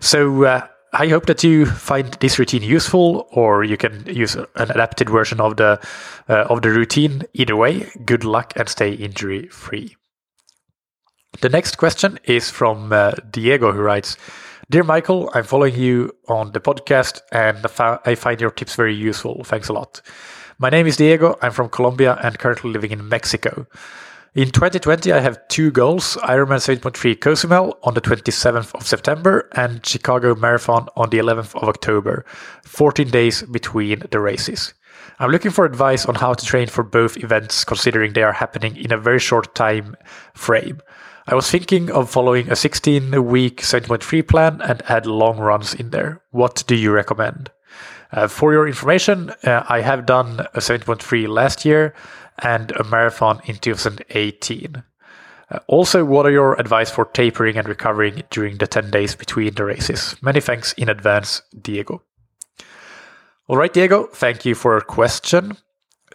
So 0.00 0.44
uh, 0.44 0.66
I 0.92 1.08
hope 1.08 1.26
that 1.26 1.44
you 1.44 1.66
find 1.66 2.12
this 2.14 2.38
routine 2.38 2.62
useful, 2.62 3.28
or 3.30 3.64
you 3.64 3.76
can 3.76 4.04
use 4.06 4.34
an 4.34 4.46
adapted 4.70 5.10
version 5.10 5.40
of 5.40 5.56
the 5.56 5.78
uh, 6.28 6.46
of 6.48 6.62
the 6.62 6.70
routine. 6.70 7.22
Either 7.34 7.54
way, 7.54 7.90
good 8.04 8.24
luck 8.24 8.52
and 8.56 8.68
stay 8.68 8.92
injury 8.92 9.46
free. 9.48 9.96
The 11.40 11.50
next 11.50 11.76
question 11.76 12.18
is 12.24 12.50
from 12.50 12.92
uh, 12.92 13.12
Diego, 13.30 13.72
who 13.72 13.80
writes. 13.80 14.16
Dear 14.68 14.82
Michael, 14.82 15.30
I'm 15.32 15.44
following 15.44 15.76
you 15.76 16.10
on 16.26 16.50
the 16.50 16.58
podcast 16.58 17.20
and 17.30 17.64
I 18.04 18.16
find 18.16 18.40
your 18.40 18.50
tips 18.50 18.74
very 18.74 18.96
useful. 18.96 19.44
Thanks 19.44 19.68
a 19.68 19.72
lot. 19.72 20.02
My 20.58 20.70
name 20.70 20.88
is 20.88 20.96
Diego. 20.96 21.38
I'm 21.40 21.52
from 21.52 21.68
Colombia 21.68 22.18
and 22.20 22.36
currently 22.36 22.72
living 22.72 22.90
in 22.90 23.08
Mexico. 23.08 23.68
In 24.34 24.50
2020, 24.50 25.12
I 25.12 25.20
have 25.20 25.46
two 25.46 25.70
goals 25.70 26.16
Ironman 26.16 26.58
70.3 26.58 27.20
Cozumel 27.20 27.78
on 27.84 27.94
the 27.94 28.00
27th 28.00 28.74
of 28.74 28.84
September 28.84 29.48
and 29.52 29.86
Chicago 29.86 30.34
Marathon 30.34 30.88
on 30.96 31.10
the 31.10 31.18
11th 31.18 31.54
of 31.54 31.68
October, 31.68 32.24
14 32.64 33.08
days 33.08 33.42
between 33.42 34.02
the 34.10 34.18
races. 34.18 34.74
I'm 35.20 35.30
looking 35.30 35.52
for 35.52 35.64
advice 35.64 36.06
on 36.06 36.16
how 36.16 36.34
to 36.34 36.44
train 36.44 36.66
for 36.66 36.82
both 36.82 37.16
events, 37.18 37.62
considering 37.64 38.14
they 38.14 38.24
are 38.24 38.32
happening 38.32 38.76
in 38.76 38.90
a 38.90 38.98
very 38.98 39.20
short 39.20 39.54
time 39.54 39.94
frame. 40.34 40.82
I 41.28 41.34
was 41.34 41.50
thinking 41.50 41.90
of 41.90 42.08
following 42.08 42.48
a 42.52 42.54
16 42.54 43.24
week 43.24 43.60
70.3 43.60 44.28
plan 44.28 44.60
and 44.60 44.80
add 44.88 45.06
long 45.06 45.38
runs 45.38 45.74
in 45.74 45.90
there. 45.90 46.22
What 46.30 46.62
do 46.68 46.76
you 46.76 46.92
recommend? 46.92 47.50
Uh, 48.12 48.28
for 48.28 48.52
your 48.52 48.68
information, 48.68 49.30
uh, 49.42 49.64
I 49.68 49.80
have 49.80 50.06
done 50.06 50.40
a 50.54 50.60
70.3 50.60 51.26
last 51.26 51.64
year 51.64 51.94
and 52.38 52.70
a 52.72 52.84
marathon 52.84 53.40
in 53.46 53.56
2018. 53.56 54.84
Uh, 55.50 55.58
also, 55.66 56.04
what 56.04 56.26
are 56.26 56.30
your 56.30 56.54
advice 56.60 56.92
for 56.92 57.06
tapering 57.06 57.56
and 57.56 57.68
recovering 57.68 58.22
during 58.30 58.58
the 58.58 58.68
10 58.68 58.92
days 58.92 59.16
between 59.16 59.54
the 59.54 59.64
races? 59.64 60.14
Many 60.22 60.40
thanks 60.40 60.74
in 60.74 60.88
advance, 60.88 61.42
Diego. 61.60 62.02
All 63.48 63.56
right, 63.56 63.72
Diego, 63.72 64.06
thank 64.12 64.44
you 64.44 64.54
for 64.54 64.74
your 64.74 64.80
question. 64.80 65.56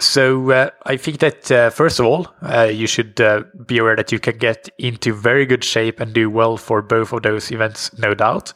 So, 0.02 0.50
uh, 0.50 0.72
I 0.88 0.98
think 0.98 1.20
that 1.20 1.52
uh, 1.52 1.70
first 1.70 2.00
of 2.00 2.08
all, 2.08 2.28
uh, 2.42 2.64
you 2.64 2.88
should 2.88 3.22
uh, 3.22 3.44
be 3.68 3.78
aware 3.78 3.96
that 3.96 4.12
you 4.12 4.18
can 4.18 4.40
get 4.40 4.68
into 4.80 5.14
very 5.14 5.46
good 5.46 5.64
shape 5.64 6.00
and 6.00 6.12
do 6.12 6.28
well 6.28 6.58
for 6.58 6.82
both 6.82 7.14
of 7.14 7.22
those 7.22 7.52
events, 7.52 7.96
no 8.00 8.16
doubt. 8.16 8.52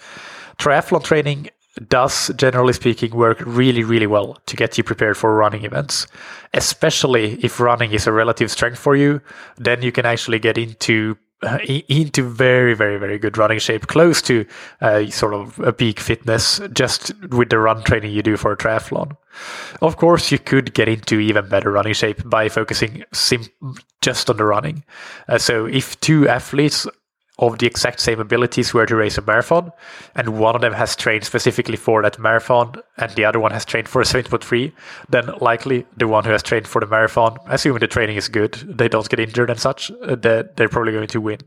Triathlon 0.58 1.04
training 1.04 1.50
does, 1.88 2.32
generally 2.36 2.74
speaking, 2.74 3.12
work 3.12 3.44
really, 3.46 3.84
really 3.84 4.08
well 4.08 4.40
to 4.48 4.56
get 4.56 4.76
you 4.78 4.84
prepared 4.84 5.18
for 5.18 5.36
running 5.36 5.66
events. 5.66 6.08
Especially 6.56 7.34
if 7.44 7.60
running 7.60 7.92
is 7.92 8.08
a 8.08 8.12
relative 8.12 8.50
strength 8.50 8.80
for 8.80 8.96
you, 8.96 9.22
then 9.58 9.84
you 9.84 9.92
can 9.92 10.06
actually 10.06 10.40
get 10.40 10.58
into 10.58 11.16
into 11.88 12.24
very, 12.24 12.74
very, 12.74 12.98
very 12.98 13.18
good 13.18 13.38
running 13.38 13.60
shape, 13.60 13.88
close 13.88 14.22
to 14.24 14.46
uh, 14.82 15.06
sort 15.08 15.34
of 15.34 15.60
a 15.60 15.72
peak 15.72 16.00
fitness, 16.00 16.60
just 16.74 17.14
with 17.30 17.50
the 17.50 17.60
run 17.60 17.84
training 17.84 18.12
you 18.12 18.24
do 18.24 18.38
for 18.38 18.52
a 18.52 18.58
triathlon. 18.58 19.16
Of 19.82 19.98
course, 19.98 20.32
you 20.32 20.40
could 20.40 20.74
get 20.74 20.88
into 20.88 21.20
even 21.20 21.50
better 21.50 21.72
running 21.72 21.94
shape 21.94 22.28
by 22.28 22.50
focusing 22.50 23.04
sim- 23.14 23.50
just 24.02 24.30
on 24.30 24.38
the 24.38 24.46
running. 24.46 24.84
Uh, 25.28 25.38
so, 25.38 25.66
if 25.66 26.00
two 26.00 26.28
athletes 26.28 26.88
of 27.38 27.58
the 27.60 27.68
exact 27.68 28.00
same 28.00 28.20
abilities 28.20 28.74
were 28.74 28.86
to 28.86 28.96
race 28.96 29.18
a 29.18 29.22
marathon, 29.22 29.72
and 30.16 30.40
one 30.40 30.56
of 30.56 30.62
them 30.62 30.74
has 30.74 30.96
trained 30.96 31.24
specifically 31.24 31.76
for 31.76 32.02
that 32.02 32.18
marathon, 32.18 32.76
and 32.98 33.12
the 33.12 33.26
other 33.26 33.40
one 33.40 33.52
has 33.52 33.66
trained 33.66 33.90
for 33.90 34.02
a 34.02 34.06
70.3, 34.06 34.72
then 35.10 35.30
likely 35.42 35.86
the 35.98 36.08
one 36.08 36.24
who 36.24 36.32
has 36.32 36.44
trained 36.44 36.68
for 36.68 36.80
the 36.80 36.88
marathon, 36.88 37.38
assuming 37.48 37.82
the 37.82 37.88
training 37.88 38.16
is 38.16 38.30
good, 38.30 38.54
they 38.54 38.88
don't 38.88 39.10
get 39.10 39.20
injured 39.20 39.50
and 39.50 39.60
such, 39.60 39.92
uh, 40.04 40.16
they're 40.16 40.70
probably 40.70 40.94
going 40.94 41.08
to 41.08 41.20
win. 41.20 41.40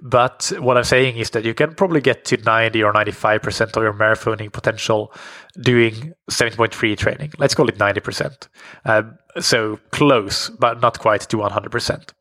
But 0.00 0.52
what 0.58 0.76
I'm 0.76 0.84
saying 0.84 1.16
is 1.16 1.30
that 1.30 1.44
you 1.44 1.54
can 1.54 1.74
probably 1.74 2.00
get 2.00 2.24
to 2.26 2.36
90 2.36 2.82
or 2.82 2.92
95% 2.92 3.76
of 3.76 3.82
your 3.82 3.94
marathoning 3.94 4.52
potential 4.52 5.12
doing 5.60 6.12
70.3 6.30 6.96
training. 6.96 7.32
Let's 7.38 7.54
call 7.54 7.68
it 7.68 7.78
90%. 7.78 8.48
Um, 8.84 9.18
so 9.40 9.80
close, 9.90 10.50
but 10.50 10.80
not 10.80 10.98
quite 10.98 11.22
to 11.22 11.38
100%. 11.38 12.12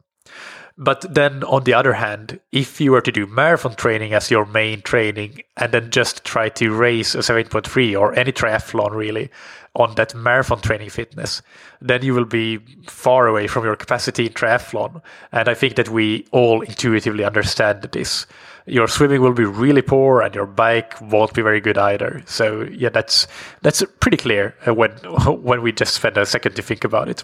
But 0.78 1.14
then 1.14 1.44
on 1.46 1.64
the 1.64 1.74
other 1.74 1.94
hand, 1.94 2.40
if 2.52 2.82
you 2.82 2.92
were 2.92 3.02
to 3.02 3.12
do 3.12 3.26
marathon 3.28 3.76
training 3.76 4.14
as 4.14 4.30
your 4.30 4.46
main 4.46 4.82
training 4.82 5.42
and 5.56 5.72
then 5.72 5.90
just 5.90 6.26
try 6.26 6.50
to 6.50 6.76
race 6.76 7.16
a 7.16 7.20
70.3 7.20 7.98
or 7.98 8.14
any 8.18 8.34
triathlon 8.34 8.92
really 8.92 9.30
on 9.74 9.96
that 9.96 10.14
marathon 10.14 10.60
training 10.60 10.90
fitness, 10.90 11.42
then 11.80 12.04
you 12.04 12.14
will 12.14 12.26
be 12.26 12.58
far 12.88 13.28
away 13.28 13.48
from 13.48 13.64
your 13.64 13.78
capacity 13.78 14.26
in 14.26 14.34
triathlon. 14.34 15.02
And 15.32 15.48
I 15.48 15.54
think 15.54 15.76
that 15.76 15.90
we 15.90 16.28
all 16.32 16.62
intuitively 16.62 17.24
understand 17.24 17.82
this 17.84 18.26
your 18.66 18.88
swimming 18.88 19.22
will 19.22 19.34
be 19.34 19.46
really 19.46 19.82
poor 19.82 20.22
and 20.22 20.34
your 20.34 20.46
bike 20.46 21.00
won't 21.02 21.34
be 21.34 21.42
very 21.42 21.62
good 21.62 21.78
either. 21.78 22.24
So 22.26 22.64
yeah, 22.72 22.90
that's 22.90 23.28
that's 23.62 23.84
pretty 24.00 24.18
clear 24.18 24.56
uh, 24.68 24.74
when 24.74 24.92
when 25.42 25.62
we 25.62 25.72
just 25.72 25.94
spend 25.94 26.18
a 26.18 26.26
second 26.26 26.56
to 26.56 26.62
think 26.62 26.84
about 26.84 27.10
it. 27.10 27.24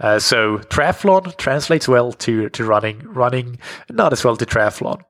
Uh, 0.00 0.18
so 0.18 0.58
triathlon 0.58 1.36
translates 1.36 1.86
well 1.88 2.12
to 2.12 2.48
to 2.50 2.64
running, 2.64 3.00
running 3.04 3.58
not 3.90 4.12
as 4.12 4.24
well 4.24 4.36
to 4.36 4.46
triathlon. 4.46 5.02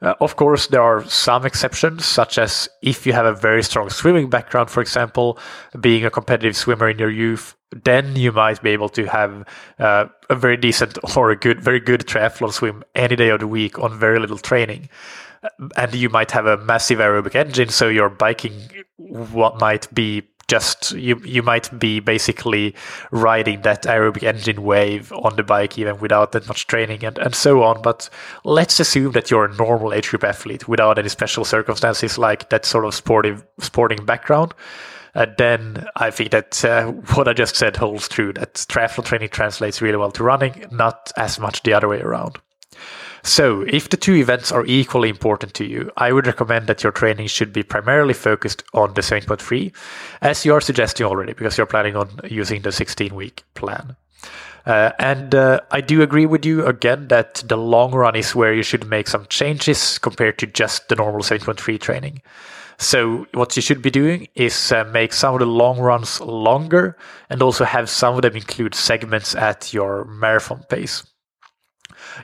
Uh, 0.00 0.14
of 0.20 0.36
course, 0.36 0.68
there 0.68 0.82
are 0.82 1.04
some 1.04 1.44
exceptions, 1.44 2.04
such 2.04 2.38
as 2.38 2.68
if 2.82 3.06
you 3.06 3.12
have 3.12 3.26
a 3.26 3.34
very 3.34 3.62
strong 3.62 3.90
swimming 3.90 4.30
background, 4.30 4.70
for 4.70 4.80
example, 4.80 5.38
being 5.80 6.04
a 6.04 6.10
competitive 6.10 6.56
swimmer 6.56 6.88
in 6.88 6.98
your 6.98 7.10
youth, 7.10 7.56
then 7.84 8.16
you 8.16 8.32
might 8.32 8.62
be 8.62 8.70
able 8.70 8.88
to 8.88 9.06
have 9.06 9.46
uh, 9.78 10.06
a 10.30 10.34
very 10.34 10.56
decent 10.56 10.98
or 11.16 11.30
a 11.30 11.36
good, 11.36 11.60
very 11.60 11.80
good 11.80 12.00
triathlon 12.06 12.52
swim 12.52 12.84
any 12.94 13.16
day 13.16 13.28
of 13.30 13.40
the 13.40 13.46
week 13.46 13.78
on 13.78 13.98
very 13.98 14.18
little 14.18 14.38
training. 14.38 14.88
Uh, 15.42 15.48
and 15.76 15.94
you 15.94 16.08
might 16.08 16.30
have 16.30 16.46
a 16.46 16.56
massive 16.58 17.00
aerobic 17.00 17.34
engine, 17.34 17.68
so 17.68 17.88
your 17.88 18.08
biking 18.08 18.54
what 18.96 19.60
might 19.60 19.92
be 19.92 20.22
just 20.48 20.92
you 20.92 21.20
you 21.24 21.42
might 21.42 21.78
be 21.78 22.00
basically 22.00 22.74
riding 23.10 23.62
that 23.62 23.82
aerobic 23.84 24.22
engine 24.22 24.62
wave 24.62 25.12
on 25.12 25.36
the 25.36 25.42
bike 25.42 25.78
even 25.78 26.00
without 26.00 26.32
that 26.32 26.48
much 26.48 26.66
training 26.66 27.04
and, 27.04 27.18
and 27.18 27.34
so 27.34 27.62
on. 27.62 27.82
But 27.82 28.08
let's 28.44 28.80
assume 28.80 29.12
that 29.12 29.30
you're 29.30 29.44
a 29.44 29.54
normal 29.54 29.92
age 29.92 30.08
group 30.08 30.24
athlete 30.24 30.66
without 30.66 30.98
any 30.98 31.10
special 31.10 31.44
circumstances 31.44 32.18
like 32.18 32.48
that 32.48 32.64
sort 32.64 32.86
of 32.86 32.94
sportive 32.94 33.44
sporting 33.60 34.04
background. 34.04 34.54
Uh, 35.14 35.26
then 35.36 35.86
I 35.96 36.10
think 36.10 36.30
that 36.30 36.64
uh, 36.64 36.86
what 37.14 37.28
I 37.28 37.34
just 37.34 37.56
said 37.56 37.76
holds 37.76 38.08
true 38.08 38.32
that 38.34 38.54
triathlon 38.54 39.04
training 39.04 39.28
translates 39.28 39.82
really 39.82 39.96
well 39.96 40.12
to 40.12 40.24
running, 40.24 40.66
not 40.70 41.12
as 41.16 41.38
much 41.38 41.62
the 41.62 41.74
other 41.74 41.88
way 41.88 42.00
around. 42.00 42.38
So, 43.22 43.62
if 43.62 43.88
the 43.88 43.96
two 43.96 44.14
events 44.14 44.52
are 44.52 44.64
equally 44.66 45.08
important 45.08 45.54
to 45.54 45.64
you, 45.64 45.90
I 45.96 46.12
would 46.12 46.26
recommend 46.26 46.66
that 46.66 46.82
your 46.82 46.92
training 46.92 47.26
should 47.26 47.52
be 47.52 47.62
primarily 47.62 48.14
focused 48.14 48.62
on 48.74 48.94
the 48.94 49.00
70.3, 49.00 49.72
as 50.22 50.44
you 50.44 50.54
are 50.54 50.60
suggesting 50.60 51.06
already, 51.06 51.32
because 51.32 51.58
you're 51.58 51.66
planning 51.66 51.96
on 51.96 52.20
using 52.24 52.62
the 52.62 52.72
16 52.72 53.14
week 53.14 53.44
plan. 53.54 53.96
Uh, 54.66 54.92
and 54.98 55.34
uh, 55.34 55.60
I 55.70 55.80
do 55.80 56.02
agree 56.02 56.26
with 56.26 56.44
you 56.44 56.66
again 56.66 57.08
that 57.08 57.42
the 57.46 57.56
long 57.56 57.92
run 57.92 58.14
is 58.14 58.34
where 58.34 58.52
you 58.52 58.62
should 58.62 58.86
make 58.86 59.08
some 59.08 59.26
changes 59.30 59.98
compared 59.98 60.38
to 60.38 60.46
just 60.46 60.88
the 60.88 60.96
normal 60.96 61.22
70.3 61.22 61.80
training. 61.80 62.20
So 62.76 63.26
what 63.32 63.56
you 63.56 63.62
should 63.62 63.82
be 63.82 63.90
doing 63.90 64.28
is 64.34 64.70
uh, 64.70 64.84
make 64.84 65.12
some 65.12 65.34
of 65.34 65.40
the 65.40 65.46
long 65.46 65.80
runs 65.80 66.20
longer 66.20 66.96
and 67.28 67.42
also 67.42 67.64
have 67.64 67.90
some 67.90 68.14
of 68.14 68.22
them 68.22 68.36
include 68.36 68.74
segments 68.74 69.34
at 69.34 69.72
your 69.72 70.04
marathon 70.04 70.62
pace. 70.68 71.02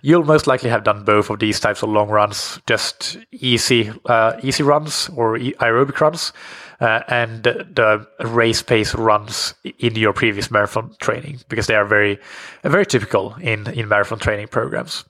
You'll 0.03 0.25
most 0.25 0.47
likely 0.47 0.71
have 0.71 0.85
done 0.85 1.05
both 1.05 1.31
of 1.31 1.39
these 1.39 1.61
types 1.61 1.83
of 1.83 1.89
long 1.89 2.09
runs, 2.09 2.61
just 2.67 3.17
easy, 3.33 3.93
uh, 4.07 4.39
easy 4.43 4.63
runs 4.63 5.09
or 5.17 5.39
aerobic 5.39 6.01
runs, 6.01 6.33
uh, 6.81 7.01
and 7.09 7.43
the 7.43 8.07
race 8.21 8.63
pace 8.63 8.95
runs 8.95 9.55
in 9.79 9.95
your 9.95 10.13
previous 10.13 10.51
marathon 10.51 10.95
training 11.01 11.41
because 11.49 11.67
they 11.67 11.75
are 11.75 11.85
very, 11.85 12.19
very 12.63 12.87
typical 12.87 13.35
in, 13.41 13.67
in 13.73 13.89
marathon 13.89 14.19
training 14.19 14.49
programs. 14.49 15.05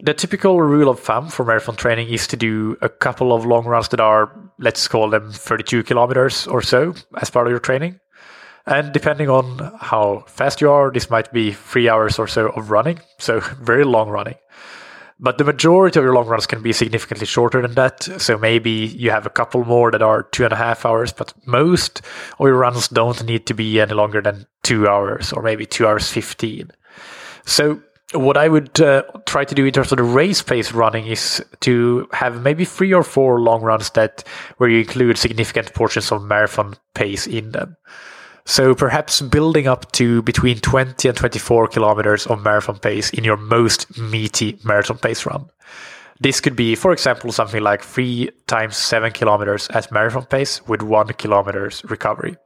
The 0.00 0.12
typical 0.12 0.60
rule 0.60 0.90
of 0.90 1.00
thumb 1.00 1.28
for 1.28 1.44
marathon 1.44 1.76
training 1.76 2.10
is 2.10 2.26
to 2.28 2.36
do 2.36 2.76
a 2.82 2.88
couple 2.88 3.32
of 3.32 3.46
long 3.46 3.64
runs 3.64 3.88
that 3.88 4.00
are, 4.00 4.30
let's 4.58 4.86
call 4.88 5.08
them 5.08 5.32
32 5.32 5.84
kilometers 5.84 6.46
or 6.46 6.60
so 6.60 6.94
as 7.20 7.30
part 7.30 7.46
of 7.46 7.50
your 7.50 7.60
training. 7.60 7.98
And 8.66 8.92
depending 8.92 9.30
on 9.30 9.58
how 9.80 10.24
fast 10.26 10.60
you 10.60 10.70
are, 10.70 10.90
this 10.90 11.08
might 11.08 11.32
be 11.32 11.52
three 11.52 11.88
hours 11.88 12.18
or 12.18 12.26
so 12.26 12.48
of 12.48 12.70
running. 12.70 13.00
So 13.18 13.40
very 13.60 13.84
long 13.84 14.08
running. 14.08 14.36
But 15.18 15.38
the 15.38 15.44
majority 15.44 15.98
of 15.98 16.04
your 16.04 16.12
long 16.12 16.26
runs 16.26 16.46
can 16.46 16.62
be 16.62 16.74
significantly 16.74 17.26
shorter 17.26 17.62
than 17.62 17.74
that. 17.74 18.02
So 18.02 18.36
maybe 18.36 18.70
you 18.70 19.10
have 19.10 19.24
a 19.24 19.30
couple 19.30 19.64
more 19.64 19.90
that 19.90 20.02
are 20.02 20.24
two 20.24 20.44
and 20.44 20.52
a 20.52 20.56
half 20.56 20.84
hours, 20.84 21.12
but 21.12 21.32
most 21.46 22.02
of 22.38 22.46
your 22.46 22.56
runs 22.56 22.88
don't 22.88 23.24
need 23.24 23.46
to 23.46 23.54
be 23.54 23.80
any 23.80 23.94
longer 23.94 24.20
than 24.20 24.46
two 24.62 24.86
hours 24.86 25.32
or 25.32 25.42
maybe 25.42 25.64
two 25.64 25.86
hours 25.86 26.10
15. 26.10 26.70
So 27.46 27.80
what 28.12 28.36
I 28.36 28.48
would 28.48 28.78
uh, 28.80 29.04
try 29.24 29.44
to 29.44 29.54
do 29.54 29.64
in 29.64 29.72
terms 29.72 29.90
of 29.90 29.96
the 29.96 30.04
race 30.04 30.42
pace 30.42 30.72
running 30.72 31.06
is 31.06 31.42
to 31.60 32.08
have 32.12 32.42
maybe 32.42 32.66
three 32.66 32.92
or 32.92 33.02
four 33.02 33.40
long 33.40 33.62
runs 33.62 33.90
that 33.90 34.22
where 34.58 34.68
you 34.68 34.80
include 34.80 35.16
significant 35.16 35.72
portions 35.72 36.12
of 36.12 36.24
marathon 36.24 36.74
pace 36.94 37.26
in 37.26 37.52
them. 37.52 37.76
So 38.48 38.76
perhaps 38.76 39.20
building 39.20 39.66
up 39.66 39.90
to 39.92 40.22
between 40.22 40.60
20 40.60 41.08
and 41.08 41.18
24 41.18 41.66
kilometers 41.66 42.28
of 42.28 42.44
marathon 42.44 42.78
pace 42.78 43.10
in 43.10 43.24
your 43.24 43.36
most 43.36 43.98
meaty 43.98 44.56
marathon 44.64 44.98
pace 44.98 45.26
run. 45.26 45.50
This 46.20 46.40
could 46.40 46.54
be, 46.54 46.76
for 46.76 46.92
example, 46.92 47.32
something 47.32 47.60
like 47.60 47.82
three 47.82 48.30
times 48.46 48.76
seven 48.76 49.10
kilometers 49.10 49.68
at 49.70 49.90
marathon 49.90 50.26
pace 50.26 50.66
with 50.68 50.80
one 50.80 51.08
kilometers 51.08 51.82
recovery. 51.90 52.36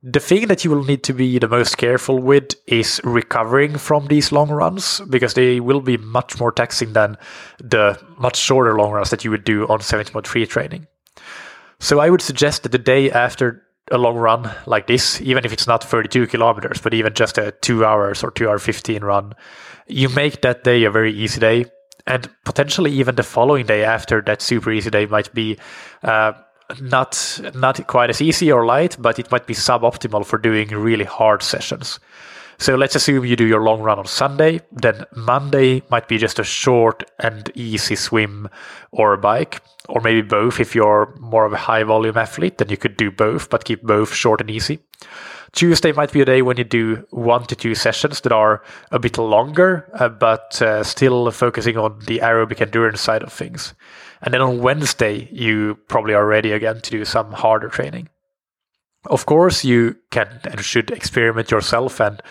The 0.00 0.20
thing 0.20 0.46
that 0.46 0.64
you 0.64 0.70
will 0.70 0.84
need 0.84 1.02
to 1.04 1.12
be 1.12 1.40
the 1.40 1.48
most 1.48 1.76
careful 1.76 2.20
with 2.20 2.54
is 2.68 3.00
recovering 3.02 3.76
from 3.76 4.06
these 4.06 4.30
long 4.30 4.50
runs 4.50 5.00
because 5.10 5.34
they 5.34 5.58
will 5.58 5.80
be 5.80 5.96
much 5.96 6.38
more 6.38 6.52
taxing 6.52 6.92
than 6.92 7.18
the 7.58 8.00
much 8.16 8.36
shorter 8.36 8.76
long 8.76 8.92
runs 8.92 9.10
that 9.10 9.24
you 9.24 9.32
would 9.32 9.44
do 9.44 9.66
on 9.66 9.80
70.3 9.80 10.48
training. 10.48 10.86
So 11.80 11.98
I 11.98 12.10
would 12.10 12.22
suggest 12.22 12.62
that 12.62 12.72
the 12.72 12.78
day 12.78 13.10
after 13.10 13.64
a 13.90 13.98
long 13.98 14.16
run 14.16 14.50
like 14.66 14.86
this, 14.86 15.20
even 15.20 15.44
if 15.44 15.52
it's 15.52 15.66
not 15.66 15.84
32 15.84 16.26
kilometers, 16.26 16.80
but 16.80 16.94
even 16.94 17.12
just 17.14 17.38
a 17.38 17.52
two 17.60 17.84
hours 17.84 18.24
or 18.24 18.30
two 18.30 18.48
hour 18.48 18.58
15 18.58 19.04
run, 19.04 19.34
you 19.86 20.08
make 20.08 20.40
that 20.42 20.64
day 20.64 20.84
a 20.84 20.90
very 20.90 21.12
easy 21.12 21.40
day. 21.40 21.66
And 22.06 22.28
potentially 22.44 22.92
even 22.92 23.14
the 23.14 23.22
following 23.22 23.66
day 23.66 23.84
after 23.84 24.20
that 24.22 24.42
super 24.42 24.70
easy 24.70 24.90
day 24.90 25.06
might 25.06 25.32
be 25.32 25.58
uh, 26.02 26.32
not 26.80 27.40
not 27.54 27.86
quite 27.86 28.10
as 28.10 28.20
easy 28.20 28.50
or 28.52 28.66
light, 28.66 28.96
but 28.98 29.18
it 29.18 29.30
might 29.30 29.46
be 29.46 29.54
suboptimal 29.54 30.24
for 30.26 30.38
doing 30.38 30.68
really 30.68 31.04
hard 31.04 31.42
sessions. 31.42 32.00
So 32.58 32.76
let's 32.76 32.94
assume 32.94 33.24
you 33.24 33.36
do 33.36 33.46
your 33.46 33.62
long 33.62 33.80
run 33.82 33.98
on 33.98 34.06
Sunday, 34.06 34.60
then 34.72 35.04
Monday 35.14 35.82
might 35.90 36.08
be 36.08 36.18
just 36.18 36.38
a 36.38 36.44
short 36.44 37.04
and 37.18 37.50
easy 37.54 37.96
swim 37.96 38.48
or 38.92 39.12
a 39.12 39.18
bike, 39.18 39.62
or 39.88 40.00
maybe 40.00 40.22
both 40.22 40.60
if 40.60 40.74
you're 40.74 41.14
more 41.20 41.44
of 41.44 41.52
a 41.52 41.58
high 41.58 41.82
volume 41.82 42.16
athlete, 42.16 42.58
then 42.58 42.68
you 42.68 42.76
could 42.76 42.96
do 42.96 43.10
both, 43.10 43.50
but 43.50 43.64
keep 43.64 43.82
both 43.82 44.14
short 44.14 44.40
and 44.40 44.50
easy. 44.50 44.80
Tuesday 45.52 45.92
might 45.92 46.12
be 46.12 46.20
a 46.20 46.24
day 46.24 46.42
when 46.42 46.56
you 46.56 46.64
do 46.64 47.06
one 47.10 47.44
to 47.44 47.54
two 47.54 47.76
sessions 47.76 48.20
that 48.22 48.32
are 48.32 48.62
a 48.90 48.98
bit 48.98 49.18
longer, 49.18 49.88
uh, 49.94 50.08
but 50.08 50.60
uh, 50.60 50.82
still 50.82 51.30
focusing 51.30 51.76
on 51.76 52.00
the 52.06 52.18
aerobic 52.18 52.60
endurance 52.60 53.00
side 53.00 53.22
of 53.22 53.32
things. 53.32 53.72
And 54.20 54.34
then 54.34 54.40
on 54.40 54.62
Wednesday, 54.62 55.28
you 55.30 55.78
probably 55.86 56.14
are 56.14 56.26
ready 56.26 56.50
again 56.50 56.80
to 56.80 56.90
do 56.90 57.04
some 57.04 57.30
harder 57.32 57.68
training. 57.68 58.08
Of 59.06 59.26
course, 59.26 59.64
you 59.64 59.96
can 60.10 60.40
and 60.44 60.64
should 60.64 60.90
experiment 60.90 61.50
yourself 61.50 62.00
and 62.00 62.22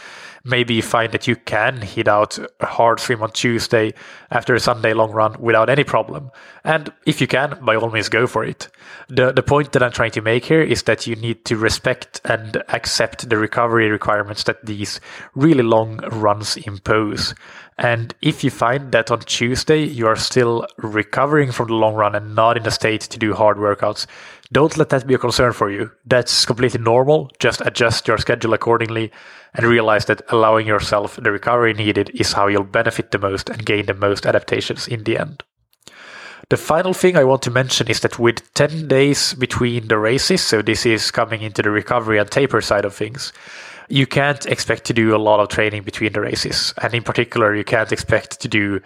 maybe 0.46 0.82
find 0.82 1.14
that 1.14 1.28
you 1.28 1.36
can 1.36 1.82
hit 1.82 2.08
out 2.08 2.38
a 2.60 2.66
hard 2.66 3.00
swim 3.00 3.24
on 3.24 3.32
Tuesday 3.32 3.94
after 4.30 4.54
a 4.54 4.60
Sunday 4.60 4.94
long 4.94 5.12
run 5.12 5.36
without 5.40 5.70
any 5.70 5.84
problem. 5.84 6.32
And 6.66 6.92
if 7.06 7.22
you 7.22 7.28
can, 7.28 7.58
by 7.64 7.76
all 7.76 7.90
means, 7.90 8.10
go 8.10 8.28
for 8.28 8.44
it. 8.44 8.68
The, 9.08 9.32
the 9.32 9.44
point 9.44 9.72
that 9.72 9.82
I'm 9.82 9.92
trying 9.92 10.12
to 10.12 10.22
make 10.22 10.46
here 10.46 10.62
is 10.62 10.84
that 10.84 11.08
you 11.08 11.16
need 11.16 11.46
to 11.46 11.56
respect 11.56 12.20
and 12.26 12.62
accept 12.70 13.30
the 13.30 13.38
recovery 13.38 13.90
requirements 13.90 14.44
that 14.44 14.66
these 14.66 15.00
really 15.34 15.64
long 15.64 15.98
runs 16.12 16.58
impose. 16.58 17.34
And 17.78 18.14
if 18.22 18.44
you 18.44 18.50
find 18.50 18.92
that 18.92 19.12
on 19.12 19.20
Tuesday 19.20 19.84
you 19.84 20.08
are 20.08 20.16
still 20.16 20.68
recovering 20.78 21.52
from 21.52 21.68
the 21.68 21.74
long 21.74 21.96
run 21.96 22.16
and 22.16 22.36
not 22.36 22.58
in 22.58 22.68
a 22.68 22.72
state 22.72 23.02
to 23.02 23.18
do 23.18 23.34
hard 23.34 23.58
workouts, 23.58 24.08
don't 24.52 24.78
let 24.78 24.90
that 24.90 25.08
be 25.08 25.14
a 25.14 25.18
concern 25.18 25.54
for 25.54 25.72
you. 25.72 25.92
That's 26.06 26.46
completely 26.46 26.82
normal. 26.82 27.32
Just 27.40 27.62
adjust 27.62 28.08
your 28.08 28.18
schedule 28.18 28.54
accordingly 28.54 29.12
and 29.54 29.66
realize 29.66 30.06
that 30.06 30.22
allowing 30.30 30.68
yourself 30.68 31.16
the 31.16 31.32
recovery 31.32 31.74
needed 31.74 32.12
is 32.14 32.34
how 32.34 32.48
you'll 32.48 32.64
benefit 32.64 33.12
the 33.12 33.20
most 33.20 33.50
and 33.50 33.66
gain 33.66 33.86
the 33.86 33.94
most 33.94 34.26
adaptations 34.26 34.88
in 34.88 35.04
the 35.04 35.18
end. 35.18 35.44
The 36.50 36.58
final 36.58 36.94
thing 36.94 37.16
I 37.16 37.24
want 37.24 37.42
to 37.44 37.52
mention 37.52 37.88
is 37.88 38.02
that 38.02 38.20
with 38.20 38.54
10 38.54 38.88
days 38.88 39.34
between 39.34 39.88
the 39.88 39.98
races, 39.98 40.42
so 40.42 40.62
this 40.62 40.86
is 40.86 41.10
coming 41.10 41.42
into 41.42 41.62
the 41.62 41.72
recovery 41.72 42.20
and 42.20 42.30
taper 42.30 42.62
side 42.62 42.86
of 42.86 42.94
things, 42.94 43.32
you 43.90 44.06
can't 44.06 44.46
expect 44.46 44.86
to 44.86 44.94
do 44.94 45.16
a 45.16 45.18
lot 45.18 45.40
of 45.40 45.50
training 45.50 45.84
between 45.84 46.14
the 46.14 46.22
races. 46.22 46.74
And 46.82 46.94
in 46.94 47.04
particular, 47.04 47.56
you 47.56 47.64
can't 47.64 47.92
expect 47.92 48.40
to 48.42 48.48
do 48.48 48.82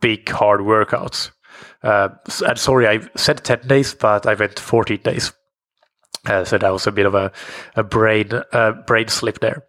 big, 0.00 0.28
hard 0.28 0.60
workouts. 0.60 1.30
Uh, 1.82 2.08
and 2.46 2.58
sorry, 2.58 2.86
I 2.86 3.00
said 3.16 3.44
10 3.44 3.66
days, 3.66 3.94
but 3.94 4.26
I 4.26 4.34
went 4.34 4.58
14 4.58 5.00
days. 5.02 5.32
Uh, 6.26 6.44
so 6.44 6.58
that 6.58 6.72
was 6.72 6.86
a 6.86 6.92
bit 6.92 7.06
of 7.06 7.14
a, 7.14 7.30
a 7.76 7.84
brain, 7.84 8.30
uh, 8.52 8.72
brain 8.86 9.08
slip 9.08 9.40
there. 9.40 9.64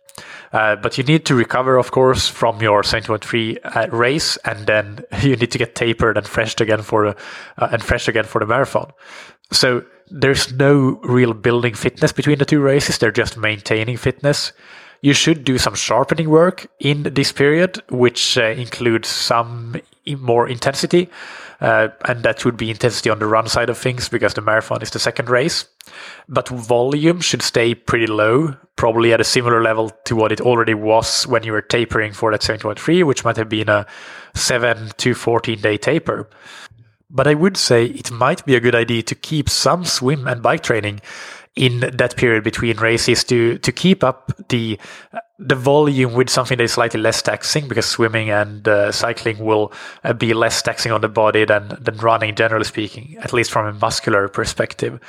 Uh, 0.51 0.75
but 0.75 0.97
you 0.97 1.03
need 1.03 1.25
to 1.25 1.35
recover, 1.35 1.77
of 1.77 1.91
course, 1.91 2.27
from 2.27 2.61
your 2.61 2.81
70.3 2.81 3.57
uh, 3.63 3.87
race, 3.95 4.37
and 4.37 4.65
then 4.65 5.03
you 5.21 5.35
need 5.35 5.51
to 5.51 5.57
get 5.57 5.75
tapered 5.75 6.17
and 6.17 6.27
fresh 6.27 6.59
again 6.59 6.81
for 6.81 7.07
uh, 7.07 7.13
and 7.57 7.83
fresh 7.83 8.07
again 8.07 8.23
for 8.23 8.39
the 8.39 8.45
marathon. 8.45 8.91
So 9.51 9.83
there's 10.09 10.51
no 10.53 10.99
real 11.03 11.33
building 11.33 11.73
fitness 11.73 12.11
between 12.11 12.39
the 12.39 12.45
two 12.45 12.61
races. 12.61 12.97
They're 12.97 13.11
just 13.11 13.37
maintaining 13.37 13.97
fitness. 13.97 14.51
You 15.01 15.13
should 15.13 15.43
do 15.43 15.57
some 15.57 15.75
sharpening 15.75 16.29
work 16.29 16.67
in 16.79 17.03
this 17.03 17.31
period, 17.31 17.81
which 17.89 18.37
uh, 18.37 18.45
includes 18.45 19.07
some 19.07 19.75
more 20.05 20.47
intensity. 20.47 21.09
Uh, 21.59 21.87
and 22.05 22.21
that 22.23 22.45
would 22.45 22.55
be 22.55 22.69
intensity 22.69 23.09
on 23.09 23.17
the 23.19 23.25
run 23.25 23.47
side 23.47 23.69
of 23.69 23.77
things 23.77 24.09
because 24.09 24.35
the 24.35 24.41
marathon 24.41 24.81
is 24.81 24.91
the 24.91 24.99
second 24.99 25.29
race. 25.29 25.65
But 26.29 26.49
volume 26.49 27.19
should 27.19 27.41
stay 27.41 27.73
pretty 27.73 28.05
low, 28.05 28.55
probably 28.75 29.11
at 29.11 29.21
a 29.21 29.23
similar 29.23 29.61
level 29.61 29.89
to 30.05 30.15
what 30.15 30.31
it 30.31 30.41
already 30.41 30.75
was 30.75 31.25
when 31.25 31.43
you 31.43 31.51
were 31.51 31.61
tapering 31.61 32.13
for 32.13 32.31
that 32.31 32.41
70.3, 32.41 33.03
which 33.03 33.25
might 33.25 33.37
have 33.37 33.49
been 33.49 33.69
a 33.69 33.87
7 34.35 34.91
to 34.97 35.13
14 35.15 35.59
day 35.59 35.77
taper. 35.77 36.29
But 37.09 37.27
I 37.27 37.33
would 37.33 37.57
say 37.57 37.85
it 37.85 38.11
might 38.11 38.45
be 38.45 38.55
a 38.55 38.59
good 38.59 38.75
idea 38.75 39.01
to 39.03 39.15
keep 39.15 39.49
some 39.49 39.85
swim 39.85 40.27
and 40.27 40.43
bike 40.43 40.61
training 40.61 41.01
in 41.57 41.79
that 41.79 42.15
period 42.15 42.43
between 42.43 42.77
races 42.77 43.23
to 43.23 43.57
to 43.57 43.71
keep 43.71 44.03
up 44.03 44.31
the 44.49 44.79
the 45.39 45.55
volume 45.55 46.13
with 46.13 46.29
something 46.29 46.57
that 46.57 46.63
is 46.63 46.73
slightly 46.73 46.99
less 46.99 47.21
taxing 47.21 47.67
because 47.67 47.85
swimming 47.85 48.29
and 48.29 48.67
uh, 48.67 48.91
cycling 48.91 49.37
will 49.39 49.73
uh, 50.03 50.13
be 50.13 50.33
less 50.33 50.61
taxing 50.61 50.91
on 50.91 51.01
the 51.01 51.09
body 51.09 51.45
than 51.45 51.75
than 51.81 51.97
running 51.97 52.35
generally 52.35 52.63
speaking 52.65 53.17
at 53.21 53.33
least 53.33 53.51
from 53.51 53.65
a 53.65 53.73
muscular 53.73 54.27
perspective. 54.27 54.99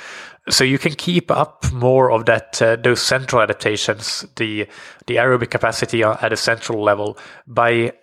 So 0.49 0.63
you 0.63 0.79
can 0.79 0.95
keep 0.95 1.29
up 1.29 1.71
more 1.71 2.11
of 2.11 2.25
that 2.25 2.61
uh, 2.61 2.75
those 2.77 3.01
central 3.01 3.41
adaptations 3.41 4.25
the 4.35 4.67
the 5.05 5.15
aerobic 5.17 5.51
capacity 5.51 6.03
at 6.03 6.33
a 6.33 6.37
central 6.37 6.83
level 6.83 7.17
by 7.45 7.93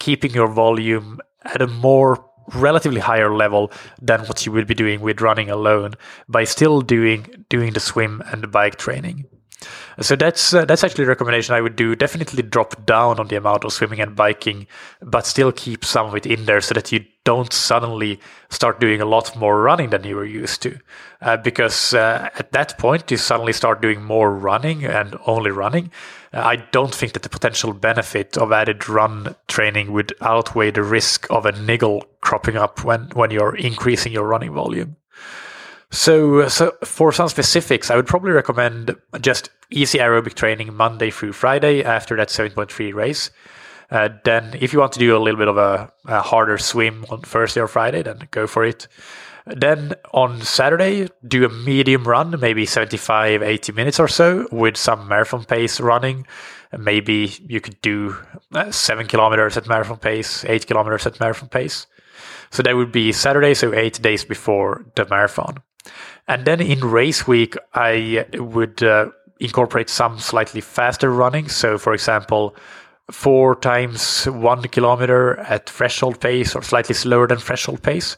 keeping 0.00 0.32
your 0.32 0.48
volume 0.48 1.20
at 1.44 1.62
a 1.62 1.68
more 1.68 2.24
relatively 2.54 3.00
higher 3.00 3.34
level 3.34 3.72
than 4.00 4.20
what 4.22 4.44
you 4.44 4.52
would 4.52 4.66
be 4.66 4.74
doing 4.74 5.00
with 5.00 5.20
running 5.20 5.50
alone 5.50 5.94
by 6.28 6.44
still 6.44 6.80
doing 6.80 7.44
doing 7.48 7.72
the 7.72 7.80
swim 7.80 8.22
and 8.26 8.42
the 8.42 8.48
bike 8.48 8.76
training. 8.76 9.26
So 10.00 10.16
that's 10.16 10.54
uh, 10.54 10.64
that's 10.64 10.82
actually 10.82 11.04
a 11.04 11.08
recommendation 11.08 11.54
I 11.54 11.60
would 11.60 11.76
do. 11.76 11.94
Definitely 11.94 12.42
drop 12.42 12.86
down 12.86 13.20
on 13.20 13.28
the 13.28 13.36
amount 13.36 13.64
of 13.64 13.72
swimming 13.72 14.00
and 14.00 14.16
biking, 14.16 14.66
but 15.00 15.26
still 15.26 15.52
keep 15.52 15.84
some 15.84 16.06
of 16.06 16.16
it 16.16 16.26
in 16.26 16.46
there 16.46 16.60
so 16.60 16.74
that 16.74 16.90
you 16.92 17.04
don't 17.24 17.52
suddenly 17.52 18.18
start 18.48 18.80
doing 18.80 19.00
a 19.00 19.04
lot 19.04 19.36
more 19.36 19.62
running 19.62 19.90
than 19.90 20.04
you 20.04 20.16
were 20.16 20.24
used 20.24 20.62
to. 20.62 20.78
Uh, 21.20 21.36
because 21.36 21.94
uh, 21.94 22.28
at 22.38 22.52
that 22.52 22.78
point, 22.78 23.10
you 23.10 23.16
suddenly 23.16 23.52
start 23.52 23.82
doing 23.82 24.02
more 24.02 24.34
running 24.34 24.84
and 24.84 25.16
only 25.26 25.50
running. 25.50 25.90
Uh, 26.32 26.40
I 26.40 26.56
don't 26.56 26.94
think 26.94 27.12
that 27.12 27.22
the 27.22 27.28
potential 27.28 27.72
benefit 27.72 28.38
of 28.38 28.52
added 28.52 28.88
run 28.88 29.34
training 29.48 29.92
would 29.92 30.14
outweigh 30.20 30.70
the 30.70 30.82
risk 30.82 31.26
of 31.30 31.46
a 31.46 31.52
niggle 31.52 32.04
cropping 32.20 32.56
up 32.56 32.84
when, 32.84 33.10
when 33.10 33.30
you're 33.30 33.56
increasing 33.56 34.12
your 34.12 34.26
running 34.26 34.52
volume. 34.52 34.96
So, 35.90 36.48
so 36.48 36.72
for 36.84 37.12
some 37.12 37.28
specifics, 37.28 37.90
I 37.90 37.96
would 37.96 38.06
probably 38.06 38.32
recommend 38.32 38.96
just 39.20 39.50
easy 39.70 39.98
aerobic 39.98 40.34
training 40.34 40.74
Monday 40.74 41.10
through 41.10 41.32
Friday 41.32 41.84
after 41.84 42.16
that 42.16 42.28
70.3 42.28 42.94
race. 42.94 43.30
Uh, 43.90 44.08
then, 44.24 44.56
if 44.58 44.72
you 44.72 44.78
want 44.78 44.92
to 44.92 44.98
do 44.98 45.14
a 45.14 45.20
little 45.20 45.38
bit 45.38 45.48
of 45.48 45.58
a, 45.58 45.92
a, 46.06 46.22
harder 46.22 46.56
swim 46.56 47.04
on 47.10 47.20
Thursday 47.20 47.60
or 47.60 47.68
Friday, 47.68 48.02
then 48.02 48.26
go 48.30 48.46
for 48.46 48.64
it. 48.64 48.88
Then 49.46 49.94
on 50.12 50.40
Saturday, 50.40 51.08
do 51.26 51.44
a 51.44 51.48
medium 51.48 52.04
run, 52.04 52.38
maybe 52.38 52.64
75, 52.64 53.42
80 53.42 53.72
minutes 53.72 53.98
or 53.98 54.08
so, 54.08 54.46
with 54.52 54.76
some 54.76 55.08
marathon 55.08 55.44
pace 55.44 55.80
running. 55.80 56.26
Maybe 56.76 57.32
you 57.46 57.60
could 57.60 57.80
do 57.82 58.16
uh, 58.52 58.70
seven 58.70 59.06
kilometers 59.06 59.56
at 59.56 59.66
marathon 59.66 59.98
pace, 59.98 60.44
eight 60.44 60.66
kilometers 60.66 61.06
at 61.06 61.18
marathon 61.18 61.48
pace. 61.48 61.86
So 62.50 62.62
that 62.62 62.76
would 62.76 62.92
be 62.92 63.12
Saturday, 63.12 63.54
so 63.54 63.74
eight 63.74 64.00
days 64.00 64.24
before 64.24 64.84
the 64.94 65.06
marathon. 65.08 65.58
And 66.28 66.44
then 66.44 66.60
in 66.60 66.80
race 66.80 67.26
week, 67.26 67.56
I 67.74 68.26
would 68.34 68.82
uh, 68.82 69.10
incorporate 69.40 69.90
some 69.90 70.18
slightly 70.20 70.60
faster 70.60 71.10
running. 71.10 71.48
So, 71.48 71.78
for 71.78 71.92
example, 71.94 72.54
four 73.10 73.56
times 73.56 74.26
one 74.26 74.62
kilometer 74.62 75.40
at 75.40 75.68
threshold 75.68 76.20
pace 76.20 76.54
or 76.54 76.62
slightly 76.62 76.94
slower 76.94 77.26
than 77.26 77.38
threshold 77.38 77.82
pace 77.82 78.16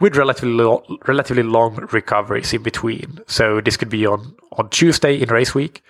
with 0.00 0.16
relatively 0.16 0.52
lo- 0.54 0.84
relatively 1.06 1.42
long 1.42 1.76
recoveries 1.92 2.52
in 2.52 2.62
between. 2.62 3.18
So 3.26 3.60
this 3.60 3.76
could 3.76 3.90
be 3.90 4.06
on 4.06 4.34
on 4.52 4.70
Tuesday 4.70 5.20
in 5.20 5.28
race 5.28 5.54
week, 5.54 5.82